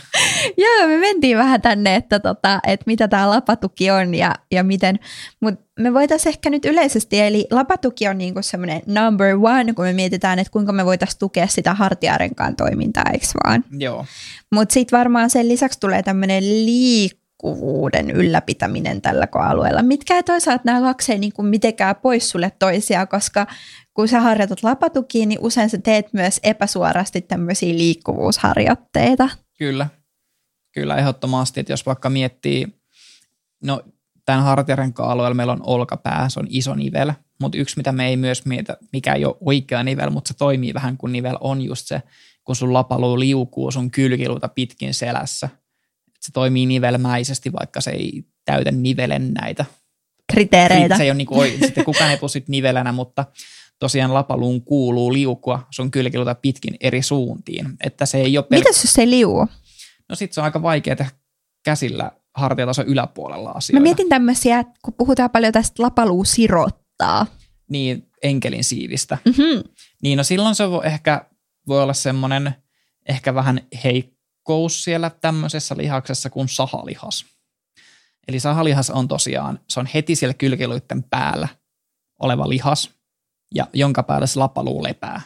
joo, 0.57 0.87
me 0.87 0.97
mentiin 0.97 1.37
vähän 1.37 1.61
tänne, 1.61 1.95
että, 1.95 2.19
tota, 2.19 2.59
että 2.67 2.83
mitä 2.87 3.07
tämä 3.07 3.29
lapatuki 3.29 3.91
on 3.91 4.15
ja, 4.15 4.35
ja 4.51 4.63
miten, 4.63 4.99
mutta 5.39 5.65
me 5.79 5.93
voitaisiin 5.93 6.29
ehkä 6.29 6.49
nyt 6.49 6.65
yleisesti, 6.65 7.21
eli 7.21 7.47
lapatuki 7.51 8.07
on 8.07 8.17
niinku 8.17 8.41
semmoinen 8.41 8.81
number 8.85 9.35
one, 9.35 9.73
kun 9.73 9.85
me 9.85 9.93
mietitään, 9.93 10.39
että 10.39 10.51
kuinka 10.51 10.71
me 10.71 10.85
voitaisiin 10.85 11.19
tukea 11.19 11.47
sitä 11.47 11.73
hartiarenkaan 11.73 12.55
toimintaa, 12.55 13.05
eikö 13.13 13.25
vaan? 13.43 13.63
joo. 13.71 14.05
Mutta 14.53 14.73
sitten 14.73 14.97
varmaan 14.99 15.29
sen 15.29 15.49
lisäksi 15.49 15.79
tulee 15.79 16.03
tämmöinen 16.03 16.43
liikkuvuuden 17.45 18.11
ylläpitäminen 18.11 19.01
tällä 19.01 19.27
alueella, 19.33 19.83
mitkä 19.83 20.23
toisaalta 20.23 20.61
nämä 20.65 20.81
kaksi 20.81 21.11
ei 21.11 21.19
niinku 21.19 21.43
mitenkään 21.43 21.95
pois 21.95 22.29
sulle 22.29 22.51
toisiaan, 22.59 23.07
koska 23.07 23.47
kun 23.93 24.07
sä 24.07 24.21
harjoitat 24.21 24.63
lapatukiin, 24.63 25.29
niin 25.29 25.39
usein 25.41 25.69
sä 25.69 25.77
teet 25.77 26.13
myös 26.13 26.39
epäsuorasti 26.43 27.21
tämmöisiä 27.21 27.77
liikkuvuusharjoitteita. 27.77 29.29
Kyllä, 29.57 29.87
Kyllä 30.71 30.95
ehdottomasti, 30.95 31.59
että 31.59 31.73
jos 31.73 31.85
vaikka 31.85 32.09
miettii, 32.09 32.67
no 33.63 33.81
tämän 34.25 34.43
hartiarenkaan 34.43 35.09
alueella 35.09 35.35
meillä 35.35 35.53
on 35.53 35.61
olkapää, 35.63 36.29
se 36.29 36.39
on 36.39 36.47
iso 36.49 36.75
nivel, 36.75 37.13
mutta 37.41 37.57
yksi 37.57 37.77
mitä 37.77 37.91
me 37.91 38.07
ei 38.07 38.17
myös 38.17 38.45
mieta, 38.45 38.77
mikä 38.93 39.13
ei 39.13 39.25
ole 39.25 39.37
oikea 39.39 39.83
nivel, 39.83 40.09
mutta 40.09 40.27
se 40.27 40.37
toimii 40.37 40.73
vähän 40.73 40.97
kuin 40.97 41.11
nivel 41.11 41.37
on 41.41 41.61
just 41.61 41.87
se, 41.87 42.01
kun 42.43 42.55
sun 42.55 42.73
lapaluu 42.73 43.19
liukuu 43.19 43.71
sun 43.71 43.91
kylkiluuta 43.91 44.47
pitkin 44.47 44.93
selässä. 44.93 45.49
Se 46.25 46.31
toimii 46.31 46.65
nivelmäisesti, 46.65 47.53
vaikka 47.53 47.81
se 47.81 47.91
ei 47.91 48.23
täytä 48.45 48.71
nivelen 48.71 49.33
näitä 49.33 49.65
kriteereitä. 50.33 50.97
Se 50.97 51.03
ei 51.03 51.09
ole 51.09 51.17
niin 51.17 51.27
kuin, 51.27 51.51
sitten 51.59 51.85
kukaan 51.85 52.11
ei 52.11 52.29
sit 52.29 52.47
nivelänä, 52.47 52.91
mutta 52.91 53.25
tosiaan 53.79 54.13
lapaluun 54.13 54.61
kuuluu 54.61 55.13
liukua 55.13 55.67
sun 55.71 55.91
kylkiluuta 55.91 56.35
pitkin 56.35 56.75
eri 56.79 57.01
suuntiin. 57.01 57.73
Että 57.83 58.05
se 58.05 58.17
ei 58.17 58.37
ole 58.37 58.45
per... 58.49 58.59
Mitäs 58.59 58.83
jos 58.83 58.93
se 58.93 59.01
ei 59.01 59.09
liuu? 59.09 59.47
No 60.09 60.15
sit 60.15 60.33
se 60.33 60.41
on 60.41 60.45
aika 60.45 60.61
vaikea 60.61 60.95
tehdä 60.95 61.11
käsillä 61.65 62.11
hartiatason 62.35 62.85
yläpuolella 62.85 63.51
asioita. 63.51 63.79
Mä 63.79 63.83
mietin 63.83 64.09
tämmöisiä, 64.09 64.63
kun 64.81 64.93
puhutaan 64.97 65.29
paljon 65.29 65.53
tästä 65.53 65.83
lapaluu 65.83 66.25
sirottaa. 66.25 67.25
Niin, 67.69 68.07
enkelin 68.23 68.63
siivistä. 68.63 69.17
Mm-hmm. 69.25 69.63
Niin, 70.03 70.17
no 70.17 70.23
silloin 70.23 70.55
se 70.55 70.69
voi 70.69 70.85
ehkä 70.85 71.25
voi 71.67 71.83
olla 71.83 71.93
semmoinen 71.93 72.55
ehkä 73.09 73.35
vähän 73.35 73.61
heikkous 74.45 74.83
siellä 74.83 75.09
tämmöisessä 75.09 75.75
lihaksessa 75.77 76.29
kuin 76.29 76.49
sahalihas. 76.49 77.25
Eli 78.27 78.39
sahalihas 78.39 78.89
on 78.89 79.07
tosiaan, 79.07 79.59
se 79.69 79.79
on 79.79 79.85
heti 79.93 80.15
siellä 80.15 80.33
kylkiluiden 80.33 81.03
päällä 81.03 81.47
oleva 82.19 82.49
lihas, 82.49 82.89
ja 83.55 83.67
jonka 83.73 84.03
päällä 84.03 84.27
se 84.27 84.39
lapaluu 84.39 84.83
lepää. 84.83 85.21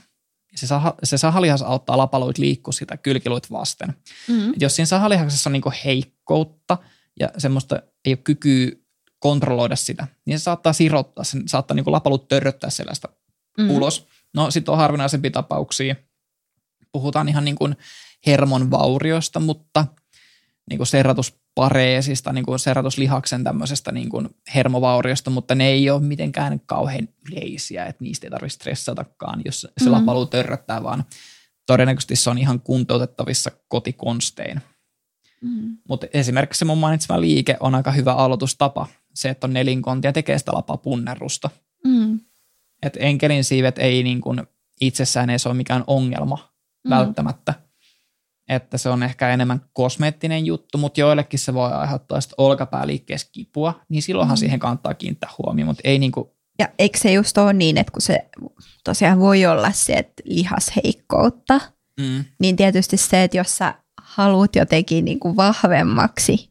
Se, 0.55 0.65
sah- 0.65 0.95
se 1.03 1.17
sahalihas 1.17 1.61
auttaa 1.61 1.97
lapaluit 1.97 2.37
liikkua 2.37 2.71
sitä 2.71 2.97
kylkiluit 2.97 3.51
vasten. 3.51 3.95
Mm-hmm. 4.27 4.53
jos 4.59 4.75
siinä 4.75 4.85
sahalihaksessa 4.85 5.49
on 5.49 5.53
niinku 5.53 5.71
heikkoutta 5.85 6.77
ja 7.19 7.29
semmoista 7.37 7.81
ei 8.05 8.13
ole 8.13 8.17
kykyä 8.23 8.71
kontrolloida 9.19 9.75
sitä, 9.75 10.07
niin 10.25 10.39
se 10.39 10.43
saattaa 10.43 10.73
sirottaa, 10.73 11.23
se 11.23 11.37
saattaa 11.47 11.75
niinku 11.75 11.91
lapalut 11.91 12.27
törröttää 12.27 12.69
sellaista 12.69 13.09
mm-hmm. 13.57 13.75
ulos. 13.75 14.07
No 14.33 14.51
sitten 14.51 14.71
on 14.71 14.77
harvinaisempi 14.77 15.31
tapauksia. 15.31 15.95
Puhutaan 16.91 17.29
ihan 17.29 17.45
niin 17.45 17.55
kuin 17.55 17.75
hermon 18.25 18.71
vauriosta, 18.71 19.39
mutta 19.39 19.85
niin 20.69 20.77
kuin 20.77 20.87
serratuspareesista, 20.87 22.33
niin 22.33 22.45
kuin 22.45 22.59
serratuslihaksen 22.59 23.43
tämmöisestä 23.43 23.91
niin 23.91 24.09
kuin 24.09 24.29
hermovauriosta, 24.55 25.29
mutta 25.29 25.55
ne 25.55 25.67
ei 25.67 25.89
ole 25.89 26.01
mitenkään 26.01 26.59
kauhean 26.65 27.07
yleisiä, 27.29 27.85
että 27.85 28.03
niistä 28.03 28.27
ei 28.27 28.31
tarvitse 28.31 28.55
stressatakaan, 28.55 29.41
jos 29.45 29.61
se 29.61 29.67
mm-hmm. 29.67 29.91
lapalu 29.91 30.25
törröttää, 30.25 30.83
vaan 30.83 31.05
todennäköisesti 31.65 32.15
se 32.15 32.29
on 32.29 32.37
ihan 32.37 32.59
kuntoutettavissa 32.61 33.51
kotikonstein. 33.67 34.61
Mm-hmm. 35.41 35.77
Mutta 35.89 36.07
esimerkiksi 36.13 36.59
se 36.59 36.65
mun 36.65 36.77
mainitsema 36.77 37.21
liike 37.21 37.57
on 37.59 37.75
aika 37.75 37.91
hyvä 37.91 38.13
aloitustapa, 38.13 38.87
se, 39.13 39.29
että 39.29 39.47
on 39.47 39.53
nelinkontia 39.53 40.13
tekee 40.13 40.39
sitä 40.39 40.51
lapapunnerusta. 40.53 41.49
Mm-hmm. 41.85 42.19
Et 42.83 42.97
enkelin 42.99 43.43
siivet 43.43 43.77
ei 43.77 44.03
niin 44.03 44.21
kuin 44.21 44.43
itsessään 44.81 45.29
edes 45.29 45.47
ole 45.47 45.53
mikään 45.53 45.83
ongelma 45.87 46.35
mm-hmm. 46.35 46.89
välttämättä– 46.89 47.53
että 48.49 48.77
se 48.77 48.89
on 48.89 49.03
ehkä 49.03 49.29
enemmän 49.29 49.61
kosmeettinen 49.73 50.45
juttu, 50.45 50.77
mutta 50.77 50.99
joillekin 50.99 51.39
se 51.39 51.53
voi 51.53 51.71
aiheuttaa 51.71 52.21
sitä 52.21 52.35
olkapääliikkeessä 52.37 53.29
kipua, 53.31 53.81
niin 53.89 54.01
silloinhan 54.01 54.37
mm. 54.37 54.39
siihen 54.39 54.59
kannattaa 54.59 54.93
kiinnittää 54.93 55.29
huomioon, 55.37 55.67
mutta 55.67 55.81
ei 55.83 55.99
niinku 55.99 56.39
ja 56.59 56.69
eikö 56.79 56.97
se 56.97 57.11
just 57.11 57.37
ole 57.37 57.53
niin, 57.53 57.77
että 57.77 57.91
kun 57.91 58.01
se 58.01 58.29
tosiaan 58.83 59.19
voi 59.19 59.45
olla 59.45 59.71
se, 59.71 59.93
että 59.93 60.23
lihasheikkoutta, 60.25 61.61
mm. 61.99 62.25
niin 62.39 62.55
tietysti 62.55 62.97
se, 62.97 63.23
että 63.23 63.37
jos 63.37 63.57
sä 63.57 63.73
haluat 64.01 64.55
jotenkin 64.55 65.05
niin 65.05 65.19
kuin 65.19 65.35
vahvemmaksi 65.35 66.49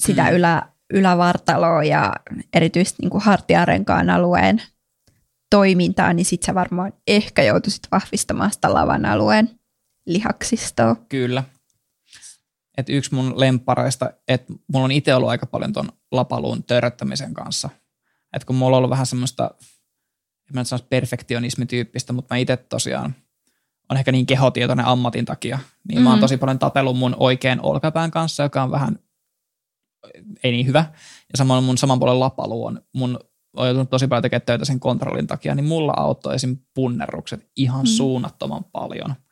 sitä 0.00 0.22
mm. 0.22 0.36
ylä, 0.36 0.62
ylävartaloa 0.92 1.84
ja 1.84 2.12
erityisesti 2.54 3.02
niin 3.02 3.10
kuin 3.10 3.22
hartiarenkaan 3.22 4.10
alueen 4.10 4.62
toimintaa, 5.50 6.12
niin 6.12 6.24
sit 6.24 6.42
sä 6.42 6.54
varmaan 6.54 6.92
ehkä 7.06 7.42
joutuisit 7.42 7.82
vahvistamaan 7.92 8.50
sitä 8.50 8.74
lavan 8.74 9.06
alueen 9.06 9.57
lihaksistoa. 10.08 10.96
Kyllä. 11.08 11.44
Et 12.78 12.88
yksi 12.88 13.14
mun 13.14 13.40
lempareista, 13.40 14.12
että 14.28 14.52
mulla 14.72 14.84
on 14.84 14.92
itse 14.92 15.14
ollut 15.14 15.30
aika 15.30 15.46
paljon 15.46 15.72
ton 15.72 15.88
lapaluun 16.12 16.64
törröttämisen 16.64 17.34
kanssa. 17.34 17.70
Et 18.32 18.44
kun 18.44 18.56
mulla 18.56 18.76
on 18.76 18.78
ollut 18.78 18.90
vähän 18.90 19.06
semmoista, 19.06 19.50
en 20.50 20.54
mä 20.54 20.60
nyt 20.60 20.88
perfektionismityyppistä, 20.88 22.12
mutta 22.12 22.34
mä 22.34 22.38
itse 22.38 22.56
tosiaan 22.56 23.14
on 23.90 23.96
ehkä 23.96 24.12
niin 24.12 24.26
kehotietoinen 24.26 24.86
ammatin 24.86 25.24
takia, 25.24 25.58
niin 25.88 25.98
mm 25.98 26.04
mä 26.04 26.10
oon 26.10 26.18
mm. 26.18 26.20
tosi 26.20 26.36
paljon 26.36 26.58
tapellut 26.58 26.98
mun 26.98 27.16
oikean 27.18 27.60
olkapään 27.60 28.10
kanssa, 28.10 28.42
joka 28.42 28.62
on 28.62 28.70
vähän 28.70 28.98
ei 30.44 30.52
niin 30.52 30.66
hyvä. 30.66 30.84
Ja 31.32 31.38
samoin 31.38 31.64
mun 31.64 31.78
saman 31.78 31.98
puolen 31.98 32.20
lapalu 32.20 32.64
on 32.64 32.82
mun 32.94 33.18
on 33.56 33.66
joutunut 33.66 33.90
tosi 33.90 34.06
paljon 34.06 34.22
tekemään 34.22 34.46
töitä 34.46 34.64
sen 34.64 34.80
kontrollin 34.80 35.26
takia, 35.26 35.54
niin 35.54 35.64
mulla 35.64 35.92
auttoi 35.96 36.34
esim. 36.34 36.56
punnerrukset 36.74 37.50
ihan 37.56 37.80
mm. 37.80 37.86
suunnattoman 37.86 38.64
paljon– 38.64 39.14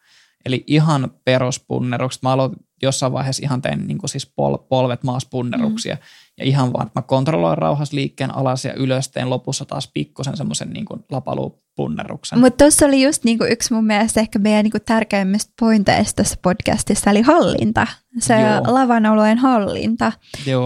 Eli 0.47 0.65
ihan 0.67 1.11
peruspunnerukset. 1.25 2.23
Mä 2.23 2.33
aloin 2.33 2.53
jossain 2.83 3.13
vaiheessa 3.13 3.43
ihan 3.43 3.63
tein 3.63 3.87
niin 3.87 3.99
kuin 3.99 4.11
siis 4.11 4.27
pol, 4.27 4.57
polvet 4.57 5.03
maaspunneruksia. 5.03 5.95
Mm. 5.95 6.01
Ja 6.39 6.45
ihan 6.45 6.73
vaan, 6.73 6.87
että 6.87 7.01
mä 7.01 7.03
kontrolloin 7.03 7.59
rauhassa 7.59 7.97
liikkeen 7.97 8.35
alas 8.35 8.65
ja 8.65 8.75
ylös, 8.75 9.09
tein 9.09 9.31
lopussa 9.31 9.65
taas 9.65 9.91
pikkusen 9.95 10.37
semmoisen 10.37 10.71
niin 10.71 10.87
lapalupunneruksen. 11.11 12.39
Mutta 12.39 12.65
tuossa 12.65 12.87
oli 12.87 13.03
just 13.03 13.25
niin 13.25 13.39
kuin 13.39 13.53
yksi 13.53 13.75
mun 13.75 13.87
mielestä 13.87 14.21
ehkä 14.21 14.39
meidän 14.39 14.63
niin 14.63 14.73
kuin 14.73 14.83
tärkeimmistä 14.87 15.53
pointeista 15.61 16.17
tässä 16.23 16.37
podcastissa, 16.43 17.11
eli 17.11 17.23
hallinta. 17.23 17.87
Se 18.19 18.41
Joo. 18.41 18.75
lavan 18.75 19.07
alueen 19.07 19.39
hallinta. 19.39 20.13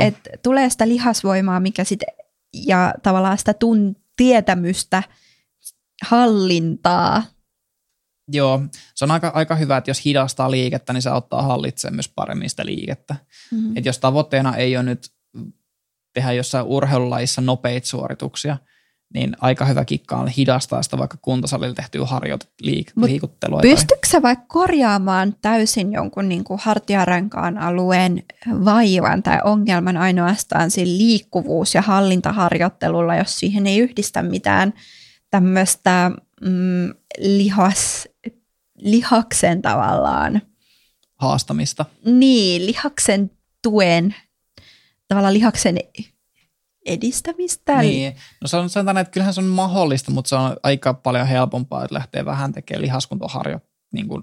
Että 0.00 0.30
tulee 0.42 0.70
sitä 0.70 0.88
lihasvoimaa, 0.88 1.60
mikä 1.60 1.84
sit, 1.84 2.00
ja 2.66 2.94
tavallaan 3.02 3.38
sitä 3.38 3.54
tun, 3.54 3.96
tietämystä, 4.16 5.02
hallintaa– 6.02 7.22
Joo, 8.32 8.62
se 8.94 9.04
on 9.04 9.10
aika, 9.10 9.32
aika 9.34 9.54
hyvä, 9.54 9.76
että 9.76 9.90
jos 9.90 10.04
hidastaa 10.04 10.50
liikettä, 10.50 10.92
niin 10.92 11.02
se 11.02 11.10
auttaa 11.10 11.42
hallitsemaan 11.42 11.96
myös 11.96 12.08
paremmin 12.08 12.50
sitä 12.50 12.66
liikettä. 12.66 13.16
Mm-hmm. 13.50 13.76
Et 13.76 13.84
jos 13.84 13.98
tavoitteena 13.98 14.56
ei 14.56 14.76
ole 14.76 14.84
nyt 14.84 15.10
tehdä 16.12 16.32
jossain 16.32 16.66
urheilulajissa 16.66 17.40
nopeita 17.40 17.86
suorituksia, 17.86 18.56
niin 19.14 19.36
aika 19.40 19.64
hyvä 19.64 19.84
kikka 19.84 20.16
on 20.16 20.28
hidastaa 20.28 20.82
sitä 20.82 20.98
vaikka 20.98 21.18
kuntosalilla 21.22 21.74
tehtyä 21.74 22.04
harjoit 22.04 22.48
liik- 22.62 22.92
liikuttelua. 22.96 23.60
Pystytkö 23.60 24.08
sä 24.08 24.22
vaikka 24.22 24.44
korjaamaan 24.48 25.36
täysin 25.42 25.92
jonkun 25.92 26.28
niin 26.28 26.44
kuin 26.44 26.60
hartiarankaan 26.62 27.58
alueen 27.58 28.22
vaivan 28.64 29.22
tai 29.22 29.38
ongelman 29.44 29.96
ainoastaan 29.96 30.70
siinä 30.70 30.90
liikkuvuus- 30.98 31.74
ja 31.74 31.82
hallintaharjoittelulla, 31.82 33.16
jos 33.16 33.38
siihen 33.38 33.66
ei 33.66 33.78
yhdistä 33.78 34.22
mitään 34.22 34.74
tämmöistä 35.30 36.10
mm, 36.40 36.94
lihas, 37.18 38.08
lihaksen 38.78 39.62
tavallaan. 39.62 40.42
Haastamista. 41.16 41.86
Niin, 42.04 42.66
lihaksen 42.66 43.30
tuen, 43.62 44.14
tavallaan 45.08 45.34
lihaksen 45.34 45.78
edistämistä. 46.86 47.82
Niin, 47.82 48.16
no 48.40 48.48
se 48.48 48.56
on 48.56 48.70
sanotaan, 48.70 48.98
että 48.98 49.10
kyllähän 49.10 49.34
se 49.34 49.40
on 49.40 49.46
mahdollista, 49.46 50.10
mutta 50.10 50.28
se 50.28 50.36
on 50.36 50.56
aika 50.62 50.94
paljon 50.94 51.26
helpompaa, 51.26 51.84
että 51.84 51.94
lähtee 51.94 52.24
vähän 52.24 52.52
tekemään 52.52 52.82
lihaskuntoharjo 52.82 53.60
niin 53.92 54.08
kuin 54.08 54.22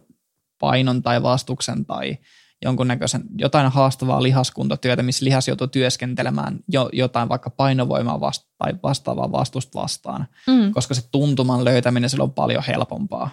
painon 0.60 1.03
tai 1.03 1.23
vastuksen 1.23 1.86
tai 1.86 2.17
jonkunnäköisen, 2.65 3.24
jotain 3.38 3.72
haastavaa 3.72 4.24
lihaskuntotyötä, 4.24 5.04
missä 5.04 5.26
lihas 5.26 5.48
joutuu 5.48 5.67
työskentelemään 5.67 6.60
jo, 6.67 6.89
jotain 6.93 7.30
vaikka 7.30 7.50
painovoimaa 7.50 8.20
vasta, 8.20 8.48
tai 8.58 8.74
vastaavaa 8.84 9.32
vastusta 9.32 9.82
vastaan, 9.82 10.28
mm. 10.48 10.74
koska 10.74 10.93
se 10.93 11.02
tuntuman 11.12 11.65
löytäminen 11.65 12.10
sillä 12.10 12.24
on 12.24 12.34
paljon 12.34 12.63
helpompaa. 12.67 13.30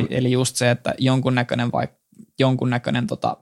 Eli, 0.00 0.18
eli 0.18 0.32
just 0.32 0.56
se, 0.56 0.70
että 0.70 0.94
jonkunnäköinen, 0.98 1.72
vaikka, 1.72 1.96
jonkunnäköinen 2.38 3.06
tota, 3.06 3.36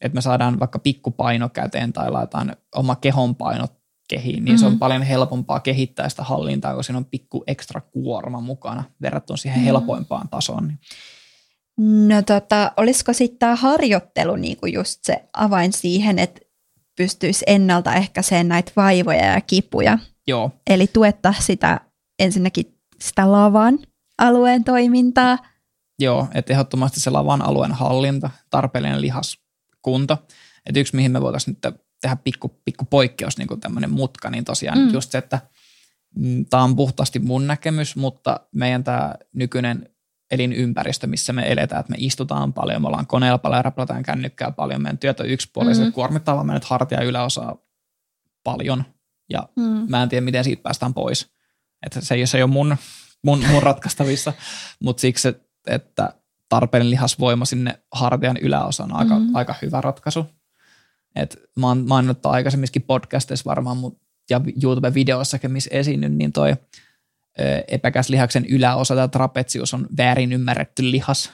että 0.00 0.14
me 0.14 0.20
saadaan 0.20 0.60
vaikka 0.60 0.78
pikkupaino 0.78 1.48
käteen 1.48 1.92
tai 1.92 2.10
laitetaan 2.10 2.56
oma 2.74 2.96
kehonpaino 2.96 3.66
kehiin, 4.08 4.34
niin 4.34 4.44
mm-hmm. 4.44 4.58
se 4.58 4.66
on 4.66 4.72
mm-hmm. 4.72 4.78
paljon 4.78 5.02
helpompaa 5.02 5.60
kehittää 5.60 6.08
sitä 6.08 6.24
hallintaa, 6.24 6.74
kun 6.74 6.84
siinä 6.84 6.98
on 6.98 7.04
pikku 7.04 7.44
ekstra 7.46 7.80
kuorma 7.80 8.40
mukana 8.40 8.84
verrattuna 9.02 9.36
siihen 9.36 9.58
mm-hmm. 9.58 9.66
helpoimpaan 9.66 10.28
tasoon. 10.28 10.72
No 11.80 12.22
tota, 12.22 12.72
olisiko 12.76 13.12
sitten 13.12 13.38
tämä 13.38 13.56
harjoittelu 13.56 14.36
niinku 14.36 14.66
just 14.66 15.00
se 15.02 15.28
avain 15.32 15.72
siihen, 15.72 16.18
että 16.18 16.40
pystyisi 16.96 17.44
ennaltaehkäiseen 17.46 18.48
näitä 18.48 18.72
vaivoja 18.76 19.26
ja 19.26 19.40
kipuja? 19.40 19.98
Joo. 20.26 20.50
Eli 20.70 20.86
tuetta 20.86 21.34
sitä 21.38 21.80
ensinnäkin 22.18 22.78
sitä 23.00 23.32
lavan 23.32 23.78
alueen 24.18 24.64
toimintaa. 24.64 25.38
Joo, 25.98 26.28
että 26.34 26.52
ehdottomasti 26.52 27.00
se 27.00 27.10
lavan 27.10 27.42
alueen 27.42 27.72
hallinta, 27.72 28.30
tarpeellinen 28.50 29.00
lihaskunto. 29.00 30.16
Että 30.66 30.80
yksi, 30.80 30.96
mihin 30.96 31.12
me 31.12 31.20
voitaisiin 31.20 31.58
nyt 31.64 31.76
tehdä 32.00 32.16
pikku, 32.16 32.48
pikku 32.64 32.84
poikkeus, 32.84 33.38
niin 33.38 33.48
kuin 33.48 33.60
tämmöinen 33.60 33.90
mutka, 33.90 34.30
niin 34.30 34.44
tosiaan 34.44 34.78
mm. 34.78 34.92
just 34.92 35.12
se, 35.12 35.18
että 35.18 35.40
mm, 36.16 36.44
tämä 36.50 36.62
on 36.62 36.76
puhtaasti 36.76 37.18
mun 37.18 37.46
näkemys, 37.46 37.96
mutta 37.96 38.40
meidän 38.52 38.84
tämä 38.84 39.14
nykyinen 39.32 39.89
elinympäristö, 40.30 41.06
missä 41.06 41.32
me 41.32 41.52
eletään, 41.52 41.80
että 41.80 41.90
me 41.90 41.96
istutaan 41.98 42.52
paljon, 42.52 42.82
me 42.82 42.88
ollaan 42.88 43.06
koneella 43.06 43.38
paljon 43.38 43.64
raplataan 43.64 44.02
kännykkää 44.02 44.50
paljon, 44.50 44.82
meidän 44.82 44.98
työt 44.98 45.20
on 45.20 45.26
yksipuoliset, 45.26 45.82
mm-hmm. 45.82 45.92
kuormittaa 45.92 46.34
vaan 46.34 46.46
meidät 46.46 46.64
hartia 46.64 47.02
yläosaa 47.02 47.56
paljon 48.44 48.84
ja 49.30 49.48
mm. 49.56 49.86
mä 49.88 50.02
en 50.02 50.08
tiedä, 50.08 50.24
miten 50.24 50.44
siitä 50.44 50.62
päästään 50.62 50.94
pois. 50.94 51.32
Että 51.86 52.00
se, 52.00 52.26
se 52.26 52.36
ei 52.38 52.42
ole 52.42 52.50
mun, 52.50 52.76
mun, 53.24 53.44
mun 53.50 53.62
ratkaistavissa, 53.62 54.32
mutta 54.84 55.00
siksi, 55.00 55.28
että 55.66 56.12
tarpeellinen 56.48 56.90
lihasvoima 56.90 57.44
sinne 57.44 57.82
hartian 57.92 58.36
yläosaan 58.36 58.92
on 58.92 58.98
aika, 58.98 59.18
mm. 59.18 59.34
aika 59.34 59.54
hyvä 59.62 59.80
ratkaisu. 59.80 60.26
Et 61.16 61.36
mä 61.58 61.66
oon 61.66 61.84
maininnut 61.88 62.26
aikaisemminkin 62.26 62.82
podcasteissa 62.82 63.50
varmaan 63.50 63.78
ja 64.30 64.40
YouTube-videoissakin, 64.62 65.50
missä 65.50 65.70
esiinnyn, 65.72 66.18
niin 66.18 66.32
toi 66.32 66.56
epäkäslihaksen 67.68 68.46
yläosa 68.46 68.94
tai 68.94 69.08
trapetsius 69.08 69.74
on 69.74 69.86
väärin 69.96 70.32
ymmärretty 70.32 70.90
lihas. 70.90 71.32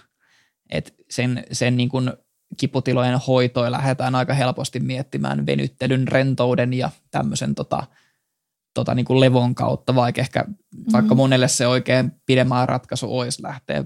Et 0.71 0.95
sen, 1.11 1.45
sen 1.53 1.77
niin 1.77 1.89
kun 1.89 2.13
kiputilojen 2.57 3.19
hoitoja 3.27 3.73
lähdetään 3.73 4.15
aika 4.15 4.35
helposti 4.35 4.81
miettimään 4.81 5.47
venyttelyn, 5.47 6.09
rentouden 6.09 6.75
ja 6.75 6.91
tämmöisen 7.11 7.55
tota, 7.55 7.87
tota 8.75 8.95
niin 8.95 9.07
kuin 9.07 9.21
levon 9.21 9.55
kautta, 9.55 9.95
vaikka 9.95 10.21
ehkä 10.21 10.43
mm-hmm. 10.43 10.93
vaikka 10.93 11.15
monelle 11.15 11.49
se 11.49 11.67
oikein 11.67 12.13
pidemmän 12.27 12.69
ratkaisu 12.69 13.19
olisi 13.19 13.43
lähteä 13.43 13.85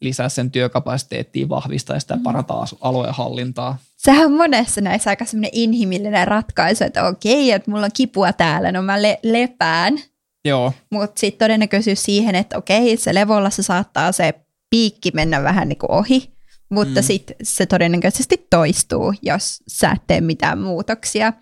lisää 0.00 0.28
sen 0.28 0.50
työkapasiteettia, 0.50 1.48
vahvistaa 1.48 2.00
sitä, 2.00 2.16
mm. 2.16 2.22
parantaa 2.22 2.64
alueen 2.80 3.14
hallintaa. 3.14 3.78
Sehän 3.96 4.26
on 4.26 4.32
monessa 4.32 4.80
näissä 4.80 5.10
aika 5.10 5.24
semmoinen 5.24 5.50
inhimillinen 5.52 6.28
ratkaisu, 6.28 6.84
että 6.84 7.06
okei, 7.06 7.50
että 7.50 7.70
mulla 7.70 7.84
on 7.84 7.90
kipua 7.94 8.32
täällä, 8.32 8.72
no 8.72 8.82
mä 8.82 9.02
le- 9.02 9.20
lepään. 9.22 9.98
Joo. 10.46 10.72
Mutta 10.90 11.20
sitten 11.20 11.46
todennäköisyys 11.46 12.02
siihen, 12.02 12.34
että 12.34 12.58
okei, 12.58 12.96
se 12.96 13.14
levolla 13.14 13.50
se 13.50 13.62
saattaa 13.62 14.12
se 14.12 14.34
piikki 14.70 15.10
mennä 15.14 15.42
vähän 15.42 15.68
niin 15.68 15.78
kuin 15.78 15.90
ohi, 15.90 16.32
mutta 16.70 17.00
mm. 17.00 17.04
sitten 17.04 17.36
se 17.42 17.66
todennäköisesti 17.66 18.46
toistuu, 18.50 19.14
jos 19.22 19.62
sä 19.68 19.90
et 19.90 20.02
tee 20.06 20.20
mitään 20.20 20.58
muutoksia. 20.58 21.32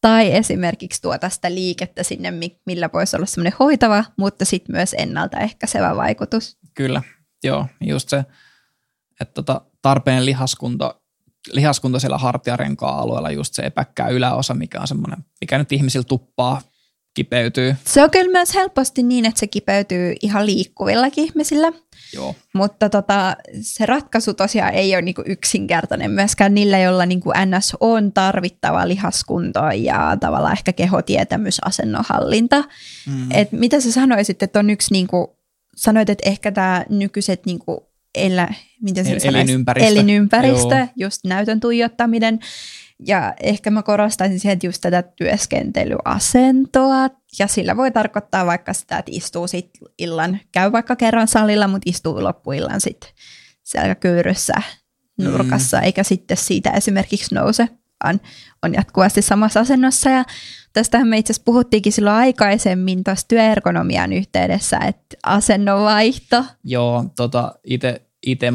Tai 0.00 0.32
esimerkiksi 0.32 1.02
tuo 1.02 1.18
tästä 1.18 1.54
liikettä 1.54 2.02
sinne, 2.02 2.32
millä 2.66 2.90
voisi 2.92 3.16
olla 3.16 3.26
semmoinen 3.26 3.58
hoitava, 3.58 4.04
mutta 4.18 4.44
sitten 4.44 4.76
myös 4.76 4.94
ennaltaehkäisevä 4.98 5.96
vaikutus. 5.96 6.58
Kyllä, 6.74 7.02
joo, 7.44 7.66
just 7.80 8.08
se, 8.08 8.24
että 9.20 9.34
tota, 9.34 9.60
tarpeen 9.82 10.26
lihaskunto, 10.26 11.02
lihaskunto 11.52 12.00
siellä 12.00 12.18
hartiarenkaa 12.18 13.00
alueella, 13.00 13.30
just 13.30 13.54
se 13.54 13.62
epäkkää 13.62 14.08
yläosa, 14.08 14.54
mikä 14.54 14.80
on 14.80 14.88
semmoinen, 14.88 15.24
mikä 15.40 15.58
nyt 15.58 15.72
ihmisillä 15.72 16.04
tuppaa 16.04 16.62
kipeytyy. 17.18 17.76
Se 17.84 18.02
on 18.02 18.10
kyllä 18.10 18.32
myös 18.32 18.54
helposti 18.54 19.02
niin, 19.02 19.26
että 19.26 19.40
se 19.40 19.46
kipeytyy 19.46 20.14
ihan 20.22 20.46
liikkuvillakin 20.46 21.24
ihmisillä. 21.24 21.72
Joo. 22.14 22.34
Mutta 22.54 22.88
tota, 22.88 23.36
se 23.60 23.86
ratkaisu 23.86 24.34
tosiaan 24.34 24.74
ei 24.74 24.94
ole 24.94 25.02
niinku 25.02 25.22
yksinkertainen 25.26 26.10
myöskään 26.10 26.54
niillä, 26.54 26.78
joilla 26.78 27.06
niinku 27.06 27.32
NS 27.46 27.76
on 27.80 28.12
tarvittava 28.12 28.88
lihaskunto 28.88 29.60
ja 29.76 30.16
tavallaan 30.20 30.52
ehkä 30.52 30.72
kehotietämys, 30.72 31.58
asennonhallinta. 31.64 32.64
Mm. 33.06 33.32
Et 33.32 33.52
mitä 33.52 33.80
sä 33.80 33.92
sanoisit, 33.92 34.42
että 34.42 34.58
on 34.58 34.70
yksi, 34.70 34.92
niinku, 34.92 35.36
sanoit, 35.76 36.10
että 36.10 36.28
ehkä 36.28 36.52
tämä 36.52 36.84
nykyiset 36.88 37.46
niinku 37.46 37.88
elä, 38.14 38.48
miten 38.82 39.04
se 39.04 39.12
El, 39.12 39.34
elinympäristö, 39.34 39.92
elinympäristö 39.92 40.86
just 40.96 41.24
näytön 41.24 41.60
tuijottaminen, 41.60 42.38
ja 43.06 43.34
ehkä 43.42 43.70
mä 43.70 43.82
korostaisin 43.82 44.40
sieltä 44.40 44.66
just 44.66 44.80
tätä 44.80 45.02
työskentelyasentoa, 45.02 47.10
ja 47.38 47.46
sillä 47.46 47.76
voi 47.76 47.90
tarkoittaa 47.90 48.46
vaikka 48.46 48.72
sitä, 48.72 48.98
että 48.98 49.10
istuu 49.14 49.46
sit 49.46 49.70
illan, 49.98 50.40
käy 50.52 50.72
vaikka 50.72 50.96
kerran 50.96 51.28
salilla, 51.28 51.68
mutta 51.68 51.90
istuu 51.90 52.24
loppuillan 52.24 52.80
sitten 52.80 53.10
selkäkyyryssä 53.62 54.54
nurkassa, 55.18 55.76
mm. 55.76 55.82
eikä 55.82 56.02
sitten 56.02 56.36
siitä 56.36 56.70
esimerkiksi 56.70 57.34
nouse, 57.34 57.68
vaan 58.04 58.20
on 58.62 58.74
jatkuvasti 58.74 59.22
samassa 59.22 59.60
asennossa. 59.60 60.10
Ja 60.10 60.24
tästähän 60.72 61.08
me 61.08 61.18
itse 61.18 61.32
asiassa 61.32 61.44
puhuttiinkin 61.44 61.92
silloin 61.92 62.16
aikaisemmin 62.16 63.04
tuossa 63.04 63.28
työergonomian 63.28 64.12
yhteydessä, 64.12 64.78
että 64.78 65.16
asennonvaihto. 65.26 66.44
Joo, 66.64 67.04
tota, 67.16 67.54
itse 68.22 68.52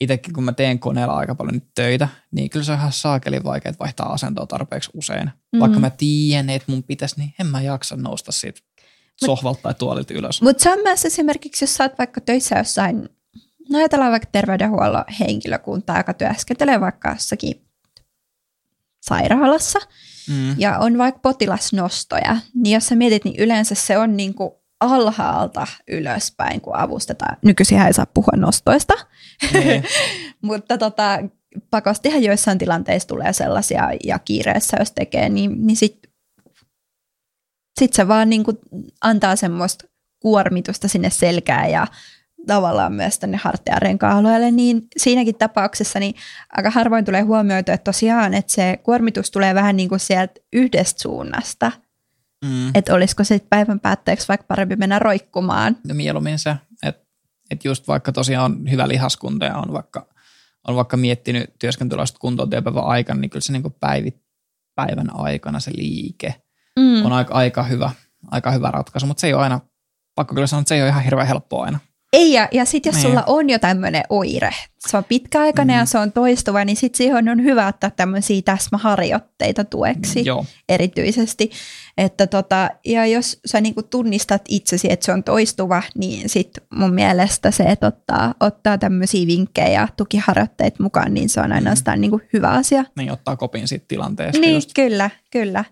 itsekin 0.00 0.34
kun 0.34 0.44
mä 0.44 0.52
teen 0.52 0.78
koneella 0.78 1.16
aika 1.16 1.34
paljon 1.34 1.54
nyt 1.54 1.68
töitä, 1.74 2.08
niin 2.30 2.50
kyllä 2.50 2.64
se 2.64 2.72
on 2.72 2.78
ihan 2.78 2.92
saakeli 2.92 3.44
vaikea 3.44 3.72
vaihtaa 3.80 4.12
asentoa 4.12 4.46
tarpeeksi 4.46 4.90
usein. 4.94 5.30
Mm. 5.52 5.60
Vaikka 5.60 5.78
mä 5.78 5.90
tiedän, 5.90 6.50
että 6.50 6.72
mun 6.72 6.82
pitäisi, 6.82 7.14
niin 7.18 7.34
en 7.40 7.46
mä 7.46 7.60
jaksa 7.60 7.96
nousta 7.96 8.32
siitä 8.32 8.60
sohvalta 9.24 9.62
tai 9.62 9.74
tuolilta 9.74 10.14
ylös. 10.14 10.42
Mutta 10.42 10.62
se 10.62 10.72
on 10.72 10.78
myös 10.82 11.04
esimerkiksi, 11.04 11.62
jos 11.62 11.74
sä 11.74 11.84
oot 11.84 11.98
vaikka 11.98 12.20
töissä 12.20 12.58
jossain, 12.58 13.08
no 13.70 13.78
ajatellaan 13.78 14.10
vaikka 14.10 14.28
terveydenhuollon 14.32 15.04
henkilökuntaa, 15.20 15.96
joka 15.96 16.14
työskentelee 16.14 16.80
vaikka 16.80 17.10
jossakin 17.10 17.64
sairaalassa, 19.00 19.78
mm. 20.28 20.54
ja 20.58 20.78
on 20.78 20.98
vaikka 20.98 21.20
potilasnostoja, 21.20 22.36
niin 22.54 22.74
jos 22.74 22.86
sä 22.86 22.96
mietit, 22.96 23.24
niin 23.24 23.40
yleensä 23.40 23.74
se 23.74 23.98
on 23.98 24.16
niinku 24.16 24.57
alhaalta 24.80 25.66
ylöspäin, 25.88 26.60
kun 26.60 26.76
avustetaan. 26.76 27.36
Nykyisin 27.44 27.80
ei 27.80 27.92
saa 27.92 28.06
puhua 28.06 28.32
nostoista, 28.36 28.94
niin. 29.52 29.84
mutta 30.42 30.78
tota, 30.78 31.18
pakostihan 31.70 32.22
joissain 32.22 32.58
tilanteissa 32.58 33.08
tulee 33.08 33.32
sellaisia, 33.32 33.90
ja 34.04 34.18
kiireessä 34.18 34.76
jos 34.80 34.92
tekee, 34.92 35.28
niin, 35.28 35.66
niin 35.66 35.76
sitten 35.76 36.10
sit 37.80 37.92
se 37.92 38.08
vaan 38.08 38.30
niin 38.30 38.44
kuin 38.44 38.58
antaa 39.00 39.36
semmoista 39.36 39.84
kuormitusta 40.22 40.88
sinne 40.88 41.10
selkään 41.10 41.70
ja 41.70 41.86
tavallaan 42.46 42.92
myös 42.92 43.18
tänne 43.18 43.36
hartiarenka-alueelle, 43.36 44.50
niin 44.50 44.86
siinäkin 44.96 45.34
tapauksessa 45.34 46.00
niin 46.00 46.14
aika 46.56 46.70
harvoin 46.70 47.04
tulee 47.04 47.22
huomioitu, 47.22 47.72
että 47.72 47.84
tosiaan, 47.84 48.34
että 48.34 48.52
se 48.52 48.78
kuormitus 48.82 49.30
tulee 49.30 49.54
vähän 49.54 49.76
niin 49.76 49.88
kuin 49.88 50.00
sieltä 50.00 50.40
yhdestä 50.52 51.02
suunnasta– 51.02 51.72
Mm. 52.44 52.70
Että 52.74 52.94
olisiko 52.94 53.24
se 53.24 53.40
päivän 53.50 53.80
päätteeksi 53.80 54.28
vaikka 54.28 54.46
parempi 54.48 54.76
mennä 54.76 54.98
roikkumaan. 54.98 55.76
No 55.88 55.94
mieluummin 55.94 56.38
se, 56.38 56.56
että 56.82 57.06
et 57.50 57.64
just 57.64 57.88
vaikka 57.88 58.12
tosiaan 58.12 58.52
on 58.52 58.70
hyvä 58.70 58.88
lihaskunto 58.88 59.44
ja 59.44 59.56
on 59.56 59.72
vaikka, 59.72 60.06
on 60.68 60.76
vaikka 60.76 60.96
miettinyt 60.96 61.54
työskentelyä 61.58 62.04
kuntoon 62.20 62.50
työpäivän 62.50 62.84
aikana, 62.84 63.20
niin 63.20 63.30
kyllä 63.30 63.42
se 63.42 63.52
niin 63.52 63.74
päivit, 63.80 64.22
päivän 64.74 65.16
aikana 65.16 65.60
se 65.60 65.70
liike 65.74 66.34
mm. 66.78 67.04
on 67.06 67.12
aika, 67.12 67.34
aika, 67.34 67.62
hyvä, 67.62 67.90
aika 68.30 68.50
hyvä 68.50 68.70
ratkaisu, 68.70 69.06
mutta 69.06 69.20
se 69.20 69.26
ei 69.26 69.34
ole 69.34 69.42
aina, 69.42 69.60
pakko 70.14 70.34
kyllä 70.34 70.46
sanoa, 70.46 70.60
että 70.60 70.68
se 70.68 70.74
ei 70.74 70.82
ole 70.82 70.88
ihan 70.88 71.04
hirveän 71.04 71.28
helppoa 71.28 71.64
aina. 71.64 71.78
Ei, 72.12 72.32
ja, 72.32 72.48
ja 72.52 72.64
sitten 72.64 72.90
jos 72.90 72.96
niin. 72.96 73.10
sulla 73.10 73.24
on 73.26 73.50
jo 73.50 73.58
tämmöinen 73.58 74.02
oire, 74.08 74.50
se 74.88 74.96
on 74.96 75.04
pitkäaikainen 75.04 75.76
mm. 75.76 75.80
ja 75.80 75.86
se 75.86 75.98
on 75.98 76.12
toistuva, 76.12 76.64
niin 76.64 76.76
sitten 76.76 76.98
siihen 76.98 77.28
on 77.28 77.44
hyvä 77.44 77.66
ottaa 77.66 77.90
tämmöisiä 77.90 78.42
täsmäharjoitteita 78.44 79.64
tueksi 79.64 80.24
Joo. 80.24 80.44
erityisesti. 80.68 81.50
Että 81.98 82.26
tota, 82.26 82.70
ja 82.84 83.06
jos 83.06 83.40
sä 83.46 83.60
niinku 83.60 83.82
tunnistat 83.82 84.42
itsesi, 84.48 84.92
että 84.92 85.06
se 85.06 85.12
on 85.12 85.24
toistuva, 85.24 85.82
niin 85.94 86.28
sitten 86.28 86.64
mun 86.74 86.94
mielestä 86.94 87.50
se, 87.50 87.64
että 87.64 87.86
ottaa, 87.86 88.34
ottaa 88.40 88.78
tämmöisiä 88.78 89.26
vinkkejä 89.26 89.68
ja 89.68 89.88
tukiharjoitteita 89.96 90.82
mukaan, 90.82 91.14
niin 91.14 91.28
se 91.28 91.40
on 91.40 91.52
ainoastaan 91.52 91.98
mm. 91.98 92.00
niinku 92.00 92.20
hyvä 92.32 92.48
asia. 92.48 92.84
Niin, 92.96 93.12
ottaa 93.12 93.36
kopin 93.36 93.68
siitä 93.68 93.84
tilanteesta. 93.88 94.40
Niin, 94.40 94.54
just. 94.54 94.70
kyllä, 94.74 95.10
kyllä. 95.30 95.64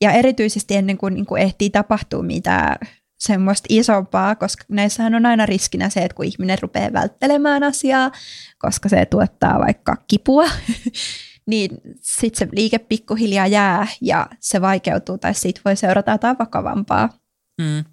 Ja 0.00 0.12
erityisesti 0.12 0.76
ennen 0.76 0.98
kuin, 0.98 1.14
niin 1.14 1.26
kuin 1.26 1.42
ehtii 1.42 1.70
tapahtua 1.70 2.22
mitään 2.22 2.76
semmoista 3.18 3.66
isompaa, 3.68 4.34
koska 4.34 4.64
näissähän 4.68 5.14
on 5.14 5.26
aina 5.26 5.46
riskinä 5.46 5.90
se, 5.90 6.00
että 6.00 6.14
kun 6.14 6.24
ihminen 6.24 6.58
rupeaa 6.62 6.92
välttelemään 6.92 7.62
asiaa, 7.62 8.12
koska 8.58 8.88
se 8.88 9.06
tuottaa 9.06 9.58
vaikka 9.58 9.96
kipua, 10.08 10.44
niin 11.50 11.70
sitten 12.02 12.48
se 12.48 12.56
liike 12.56 12.78
pikkuhiljaa 12.78 13.46
jää 13.46 13.86
ja 14.00 14.28
se 14.40 14.60
vaikeutuu 14.60 15.18
tai 15.18 15.34
siitä 15.34 15.60
voi 15.64 15.76
seurata 15.76 16.12
jotain 16.12 16.36
vakavampaa. 16.38 17.08
Mm. 17.60 17.84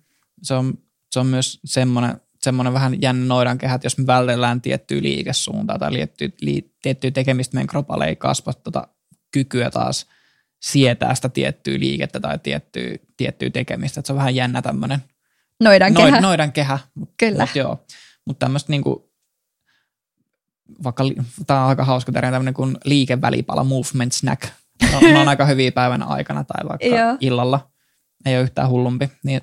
Se, 0.44 0.54
on, 0.54 0.74
se 1.12 1.20
on 1.20 1.28
myös 1.28 1.60
semmoinen, 1.66 2.22
semmoinen 2.42 2.74
vähän 2.74 3.02
jännä 3.02 3.26
noidankehä, 3.26 3.76
että 3.76 3.86
jos 3.86 3.98
me 3.98 4.08
vältellään 4.08 4.62
tiettyä 4.62 5.02
liikesuuntaa 5.02 5.80
tai 5.80 5.92
tiettyä, 5.92 6.30
li, 6.42 6.74
tiettyä 6.82 7.12
tekemistä, 7.12 7.56
meidän 7.56 7.68
kropalle 7.68 8.06
ei 8.06 8.16
kasva 8.16 8.54
tota 8.54 8.88
kykyä 9.32 9.72
taas 9.72 10.08
sietää 10.62 11.16
sitä 11.16 11.30
tiettyä 11.30 11.80
liikettä 11.80 12.20
tai 12.20 12.40
tiettyä, 12.40 12.98
tiettyä 13.18 13.50
tekemistä. 13.50 14.00
Että 14.00 14.08
se 14.08 14.14
on 14.14 14.18
vähän 14.18 14.36
jännä 14.36 14.62
tämmöinen– 14.62 15.00
Noidan 15.64 15.94
kehä. 15.94 16.10
Noid, 16.10 16.22
noidan 16.22 16.52
kehä. 16.52 16.80
Kyllä. 17.18 17.44
Mutta 17.44 17.58
joo. 17.60 17.86
Mutta 18.26 18.46
tämmöistä 18.46 18.72
niinku, 18.72 19.12
vaikka, 20.84 21.04
tämä 21.48 21.64
on 21.64 21.70
aika 21.70 21.86
hauska 21.86 22.12
termi, 22.12 22.32
tämmöinen 22.32 22.54
kuin 22.54 22.78
liikevälipala, 22.86 23.64
movement 23.64 24.14
snack. 24.14 24.44
No, 24.92 25.00
ne 25.02 25.20
on 25.20 25.28
aika 25.28 25.46
hyviä 25.46 25.72
päivän 25.72 26.04
aikana 26.04 26.44
tai 26.44 26.70
vaikka 26.70 26.86
joo. 26.86 27.18
illalla. 27.20 27.70
Ei 28.26 28.36
ole 28.36 28.44
yhtään 28.44 28.70
hullumpi. 28.70 29.10
Niin, 29.24 29.42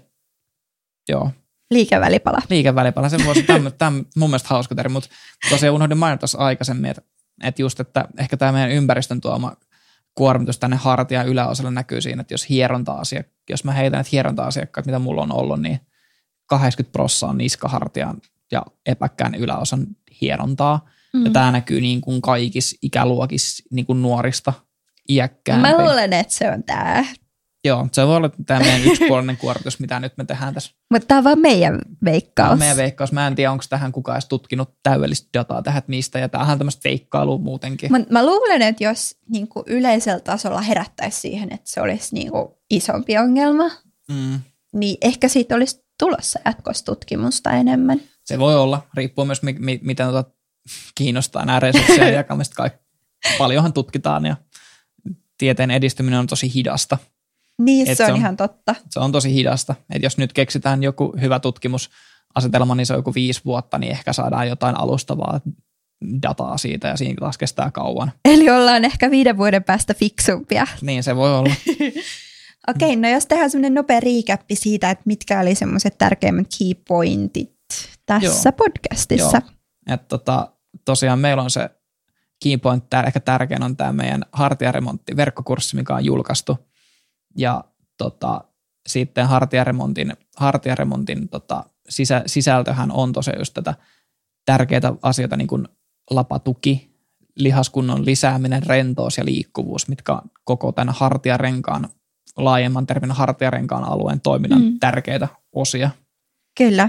joo. 1.08 1.30
Liikevälipala. 1.70 2.38
Liikevälipala, 2.50 3.08
se 3.08 3.24
voisi 3.24 3.42
tämä, 3.42 3.70
tämä 3.78 4.02
mun 4.16 4.30
mielestä 4.30 4.48
hauska 4.48 4.74
termi, 4.74 4.92
mutta 4.92 5.08
tosiaan 5.50 5.74
unohdin 5.74 5.98
mainita 5.98 6.20
tuossa 6.20 6.38
aikaisemmin, 6.38 6.90
että, 6.90 7.02
että 7.42 7.62
just, 7.62 7.80
että 7.80 8.08
ehkä 8.18 8.36
tämä 8.36 8.52
meidän 8.52 8.70
ympäristön 8.70 9.20
tuoma 9.20 9.56
kuormitus 10.14 10.58
tänne 10.58 10.76
hartian 10.76 11.28
yläosalle 11.28 11.70
näkyy 11.70 12.00
siinä, 12.00 12.20
että 12.20 12.34
jos 12.34 12.46
hieronta-asiak- 12.50 13.32
jos 13.50 13.64
mä 13.64 13.72
heitän, 13.72 14.00
että 14.00 14.10
hieronta-asiakkaat, 14.12 14.86
mitä 14.86 14.98
mulla 14.98 15.22
on 15.22 15.32
ollut, 15.32 15.60
niin 15.60 15.80
80 16.58 16.92
prossaa 16.92 17.30
on 17.30 17.38
niskahartian 17.38 18.16
ja 18.52 18.62
epäkkään 18.86 19.34
yläosan 19.34 19.86
hierontaa. 20.20 20.88
Mm. 21.12 21.24
Ja 21.24 21.30
tämä 21.30 21.52
näkyy 21.52 21.80
niin 21.80 22.00
kuin 22.00 22.22
kaikissa 22.22 22.76
ikäluokissa 22.82 23.62
niin 23.70 23.86
kuin 23.86 24.02
nuorista 24.02 24.52
iäkkäämpiin. 25.08 25.76
Mä 25.76 25.82
luulen, 25.82 26.12
että 26.12 26.34
se 26.34 26.50
on 26.50 26.62
tää. 26.62 27.04
Joo, 27.64 27.88
se 27.92 28.06
voi 28.06 28.16
olla 28.16 28.30
tämä 28.46 28.60
meidän 28.60 28.84
yksipuolinen 28.90 29.36
kuoritus, 29.36 29.80
mitä 29.80 30.00
nyt 30.00 30.12
me 30.16 30.24
tehdään 30.24 30.54
tässä. 30.54 30.72
Mutta 30.90 31.06
tää 31.08 31.18
on 31.18 31.24
vaan 31.24 31.38
meidän 31.38 31.78
veikkaus. 32.04 32.46
Tämä 32.46 32.52
on 32.52 32.58
meidän 32.58 32.76
veikkaus. 32.76 33.12
Mä 33.12 33.26
en 33.26 33.34
tiedä, 33.34 33.52
onko 33.52 33.64
tähän 33.70 33.92
kukaan 33.92 34.16
edes 34.16 34.28
tutkinut 34.28 34.70
täydellistä 34.82 35.28
dataa 35.38 35.62
tähän, 35.62 35.82
mistä. 35.86 36.18
Ja 36.18 36.28
tämähän 36.28 36.52
on 36.52 36.58
tämmöistä 36.58 36.88
veikkailua 36.88 37.38
muutenkin. 37.38 37.92
Mut 37.92 38.10
mä 38.10 38.26
luulen, 38.26 38.62
että 38.62 38.84
jos 38.84 39.16
niinku 39.28 39.64
yleisellä 39.66 40.20
tasolla 40.20 40.60
herättäisi 40.60 41.20
siihen, 41.20 41.52
että 41.52 41.70
se 41.70 41.80
olisi 41.80 42.14
niinku 42.14 42.58
isompi 42.70 43.18
ongelma, 43.18 43.70
Mm. 44.08 44.40
niin 44.72 44.96
ehkä 45.00 45.28
siitä 45.28 45.54
olisi 45.54 45.81
tulossa 46.02 46.40
jatkostutkimusta 46.44 47.50
enemmän. 47.50 48.00
Se 48.24 48.38
voi 48.38 48.56
olla. 48.56 48.82
Riippuu 48.94 49.24
myös, 49.24 49.42
mi- 49.42 49.56
mi- 49.58 49.80
miten 49.82 50.06
tota 50.06 50.30
kiinnostaa 50.94 51.44
nämä 51.44 51.60
resurssien 51.60 52.14
jakamista. 52.20 52.54
Kaik- 52.56 52.82
paljonhan 53.38 53.72
tutkitaan 53.72 54.26
ja 54.26 54.36
tieteen 55.38 55.70
edistyminen 55.70 56.18
on 56.18 56.26
tosi 56.26 56.54
hidasta. 56.54 56.98
Niin, 57.58 57.88
Et 57.90 57.96
se 57.96 58.02
on, 58.02 58.08
se 58.08 58.12
on- 58.12 58.18
ihan 58.18 58.36
totta. 58.36 58.74
Se 58.90 59.00
on 59.00 59.12
tosi 59.12 59.34
hidasta. 59.34 59.74
Et 59.94 60.02
jos 60.02 60.18
nyt 60.18 60.32
keksitään 60.32 60.82
joku 60.82 61.14
hyvä 61.20 61.38
tutkimusasetelma, 61.40 62.74
niin 62.74 62.86
se 62.86 62.92
on 62.92 62.98
joku 62.98 63.14
viisi 63.14 63.40
vuotta, 63.44 63.78
niin 63.78 63.92
ehkä 63.92 64.12
saadaan 64.12 64.48
jotain 64.48 64.78
alustavaa 64.78 65.40
dataa 66.22 66.58
siitä 66.58 66.88
ja 66.88 66.96
siinä 66.96 67.16
taas 67.20 67.38
kestää 67.38 67.70
kauan. 67.70 68.12
Eli 68.24 68.50
ollaan 68.50 68.84
ehkä 68.84 69.10
viiden 69.10 69.36
vuoden 69.36 69.64
päästä 69.64 69.94
fiksumpia. 69.94 70.66
Niin 70.80 71.02
se 71.02 71.16
voi 71.16 71.38
olla. 71.38 71.54
Okei, 72.68 72.96
no 72.96 73.08
jos 73.08 73.26
tehdään 73.26 73.50
semmoinen 73.50 73.74
nopea 73.74 74.00
riikäppi 74.00 74.56
siitä, 74.56 74.90
että 74.90 75.02
mitkä 75.06 75.40
oli 75.40 75.54
semmoiset 75.54 75.98
tärkeimmät 75.98 76.46
key 76.58 76.74
pointit 76.88 77.52
tässä 78.06 78.48
Joo. 78.48 78.66
podcastissa. 78.66 79.42
Joo. 79.46 79.94
Et 79.94 80.08
tota, 80.08 80.52
tosiaan 80.84 81.18
meillä 81.18 81.42
on 81.42 81.50
se 81.50 81.70
key 82.42 82.56
point, 82.58 82.90
tää, 82.90 83.02
ehkä 83.02 83.20
tärkein 83.20 83.62
on 83.62 83.76
tämä 83.76 83.92
meidän 83.92 84.24
hartiaremontti 84.32 85.16
verkkokurssi, 85.16 85.76
mikä 85.76 85.94
on 85.94 86.04
julkaistu. 86.04 86.58
Ja 87.36 87.64
tota, 87.98 88.44
sitten 88.86 89.26
hartiaremontin, 89.26 90.12
hartiaremontin 90.36 91.28
tota, 91.28 91.64
sisä, 91.88 92.22
sisältöhän 92.26 92.92
on 92.92 93.12
tosiaan 93.12 93.40
just 93.40 93.54
tätä 93.54 93.74
tärkeitä 94.44 94.92
asioita, 95.02 95.36
niin 95.36 95.48
kuin 95.48 95.68
lapatuki, 96.10 96.92
lihaskunnon 97.36 98.04
lisääminen, 98.06 98.62
rentous 98.62 99.18
ja 99.18 99.24
liikkuvuus, 99.24 99.88
mitkä 99.88 100.12
on 100.12 100.30
koko 100.44 100.72
tämän 100.72 100.94
hartiarenkaan, 100.94 101.88
laajemman 102.36 102.86
termin 102.86 103.10
hartiarenkaan 103.10 103.84
alueen 103.84 104.20
toiminnan 104.20 104.62
Mm. 104.62 104.78
tärkeitä 104.80 105.28
osia. 105.52 105.90
Kyllä. 106.58 106.88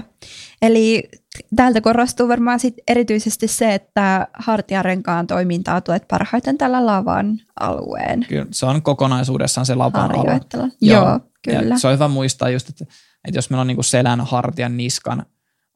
Eli 0.62 1.08
täältä 1.56 1.80
korostuu 1.80 2.28
varmaan 2.28 2.60
sit 2.60 2.74
erityisesti 2.88 3.48
se, 3.48 3.74
että 3.74 4.28
hartiarenkaan 4.38 5.26
toimintaa 5.26 5.80
tuet 5.80 6.08
parhaiten 6.08 6.58
tällä 6.58 6.86
lavan 6.86 7.40
alueen 7.60 8.26
Kyllä 8.28 8.46
se 8.50 8.66
on 8.66 8.82
kokonaisuudessaan 8.82 9.66
se 9.66 9.74
lavan 9.74 10.14
alue. 10.14 10.40
Joo, 10.80 11.04
Joo, 11.04 11.20
kyllä. 11.44 11.74
Ja 11.74 11.78
se 11.78 11.86
on 11.86 11.94
hyvä 11.94 12.08
muistaa 12.08 12.50
just, 12.50 12.68
että, 12.68 12.84
että 13.28 13.38
jos 13.38 13.50
meillä 13.50 13.60
on 13.60 13.66
niin 13.66 13.76
kuin 13.76 13.84
selän, 13.84 14.20
hartian, 14.20 14.76
niskan, 14.76 15.26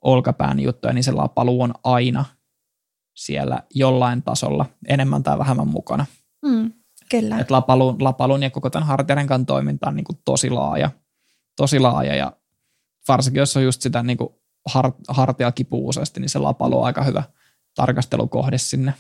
olkapään 0.02 0.60
juttuja, 0.60 0.92
niin 0.92 1.04
se 1.04 1.12
lapaluu 1.12 1.62
on 1.62 1.74
aina 1.84 2.24
siellä 3.16 3.62
jollain 3.74 4.22
tasolla 4.22 4.66
enemmän 4.88 5.22
tai 5.22 5.38
vähemmän 5.38 5.68
mukana. 5.68 6.06
Mm, 6.44 6.72
kyllä. 7.10 7.38
Et 7.38 7.50
lapalun, 7.50 7.96
lapalun 8.04 8.42
ja 8.42 8.50
koko 8.50 8.70
tämän 8.70 8.86
hartiarenkaan 8.86 9.46
toiminta 9.46 9.88
on 9.88 9.96
niin 9.96 10.04
kuin 10.04 10.18
tosi 10.24 10.50
laaja. 10.50 10.90
Tosi 11.56 11.78
laaja 11.78 12.14
ja 12.14 12.32
varsinkin 13.08 13.40
jos 13.40 13.56
on 13.56 13.62
just 13.62 13.82
sitä 13.82 14.02
niin 14.02 14.18
kuin 14.18 14.28
har, 14.66 14.92
hartiakipua 15.08 15.88
useasti, 15.88 16.20
niin 16.20 16.28
se 16.28 16.38
lapalu 16.38 16.78
on 16.78 16.86
aika 16.86 17.04
hyvä 17.04 17.22
tarkastelukohde 17.74 18.58
sinne. 18.58 18.94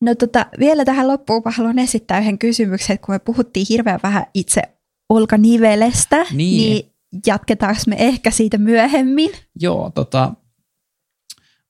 No 0.00 0.14
tota, 0.14 0.46
vielä 0.58 0.84
tähän 0.84 1.08
loppuun 1.08 1.42
mä 1.44 1.50
haluan 1.50 1.78
esittää 1.78 2.18
yhden 2.18 2.38
kysymyksen, 2.38 2.94
että 2.94 3.06
kun 3.06 3.14
me 3.14 3.18
puhuttiin 3.18 3.66
hirveän 3.68 4.00
vähän 4.02 4.26
itse 4.34 4.62
olkanivelestä, 5.08 6.16
Niin. 6.22 6.36
niin 6.36 6.92
jatketaanko 7.26 7.80
me 7.86 7.96
ehkä 7.98 8.30
siitä 8.30 8.58
myöhemmin? 8.58 9.30
Joo, 9.60 9.90
tota, 9.94 10.32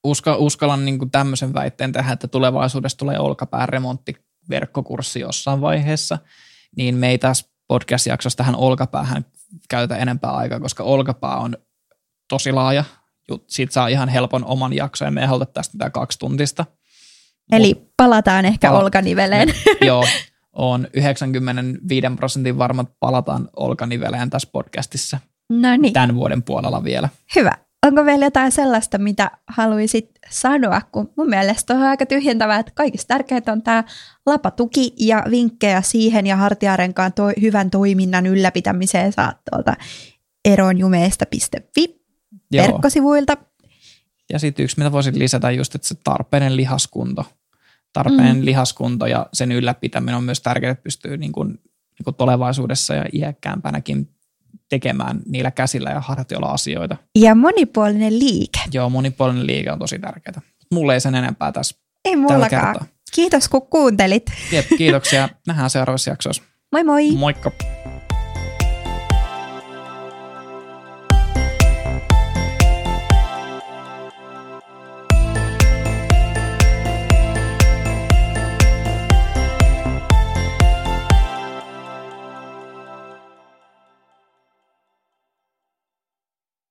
uska, 0.05 0.37
uskallan 0.37 0.85
niin 0.85 1.11
tämmöisen 1.11 1.55
väitteen 1.55 1.93
tehdä, 1.93 2.13
että 2.13 2.29
tulevaisuudessa 2.29 2.99
tulee 2.99 3.19
olkapään 3.19 3.69
remonttiverkkokurssi 4.49 5.21
jossain 5.21 5.61
vaiheessa, 5.61 6.19
niin 6.77 6.95
me 6.95 7.09
ei 7.11 7.19
tässä 7.19 7.47
podcast-jaksossa 7.69 8.37
tähän 8.37 8.57
olkapäähän 8.57 9.25
käytä 9.69 9.97
enempää 9.97 10.31
aikaa, 10.31 10.61
koska 10.61 10.85
olkapää 10.85 11.37
on 11.37 11.57
tosi 12.29 12.53
laaja. 12.53 12.85
Siitä 13.47 13.73
saa 13.73 13.89
ihan 13.89 14.09
helpon 14.09 14.45
oman 14.45 14.73
jakson 14.73 15.07
ja 15.07 15.11
me 15.13 15.21
ei 15.21 15.27
haluta 15.27 15.47
tästä 15.47 15.79
tää 15.79 15.91
kaksi 15.91 16.19
tuntista. 16.19 16.67
Eli 17.53 17.75
palataan 17.97 18.45
ehkä 18.45 18.69
Pala- 18.69 18.79
olkaniveleen. 18.79 19.55
Joo, 19.87 20.05
on 20.53 20.89
95 20.93 22.07
prosentin 22.17 22.59
varma, 22.59 22.83
että 22.83 22.95
palataan 23.01 23.49
olkaniveleen 23.57 24.31
tässä 24.31 24.49
podcastissa 24.53 25.19
No 25.51 25.77
niin, 25.77 25.93
tämän 25.93 26.15
vuoden 26.15 26.43
puolella 26.43 26.85
vielä. 26.85 27.09
hyvä. 27.37 27.53
Onko 27.85 28.05
vielä 28.05 28.25
jotain 28.25 28.53
sellaista, 28.53 28.99
mitä 28.99 29.31
haluaisit 29.49 30.11
sanoa, 30.31 30.81
kun 30.93 31.13
mun 31.17 31.29
mielestä 31.29 31.75
on 31.75 31.83
aika 31.83 32.07
tyhjentävää, 32.07 32.59
että 32.59 32.73
kaikista 32.75 33.09
tärkeintä 33.09 33.53
on 33.53 33.63
tämä 33.63 33.85
lapatuki 34.27 34.93
ja 34.99 35.25
vinkkejä 35.31 35.83
siihen 35.83 36.27
ja 36.27 36.37
hartiarenkaan 36.37 37.13
toi, 37.13 37.33
hyvän 37.41 37.71
toiminnan 37.71 38.27
ylläpitämiseen 38.27 39.13
saat 39.13 39.37
tuolta 39.51 39.77
eronjumeista.fi 40.45 42.01
Joo. 42.53 42.67
verkkosivuilta. 42.67 43.37
Ja 44.33 44.39
sitten 44.39 44.65
yksi, 44.65 44.79
mitä 44.79 44.93
voisin 44.93 45.19
lisätä, 45.19 45.51
just, 45.51 45.75
että 45.75 45.89
se 45.89 45.95
tarpeinen 46.05 46.57
lihaskunto. 46.57 47.25
Tarpeinen 47.93 48.37
mm. 48.37 48.45
lihaskunto 48.45 49.07
ja 49.07 49.27
sen 49.33 49.53
ylläpitäminen 49.53 50.17
on 50.17 50.25
myös 50.25 50.41
tärkeää, 50.41 50.73
että 50.73 50.83
pystyy 50.83 51.17
niin 51.17 51.33
kuin, 51.33 51.49
niin 51.49 52.05
kuin 52.05 52.15
tulevaisuudessa 52.15 52.95
ja 52.95 53.05
iäkkäämpänäkin 53.13 54.14
tekemään 54.75 55.21
niillä 55.27 55.51
käsillä 55.51 55.91
ja 55.91 56.01
hartioilla 56.01 56.49
asioita. 56.49 56.97
Ja 57.19 57.35
monipuolinen 57.35 58.19
liike. 58.19 58.61
Joo, 58.73 58.91
monipuolinen 58.91 59.47
liike 59.47 59.73
on 59.73 59.79
tosi 59.79 59.99
tärkeää. 59.99 60.41
Mulle 60.73 60.95
ei 60.95 61.01
sen 61.01 61.15
enempää 61.15 61.53
tässä 61.53 61.77
Ei 62.05 62.17
mullakaan. 62.17 62.77
Kiitos 63.15 63.49
kun 63.49 63.67
kuuntelit. 63.67 64.33
Jep, 64.53 64.67
kiitoksia. 64.79 65.29
Nähdään 65.47 65.71
seuraavassa 65.71 66.11
jaksossa. 66.11 66.43
Moi 66.73 66.85
moi! 66.85 67.13
Moikka! 67.13 67.51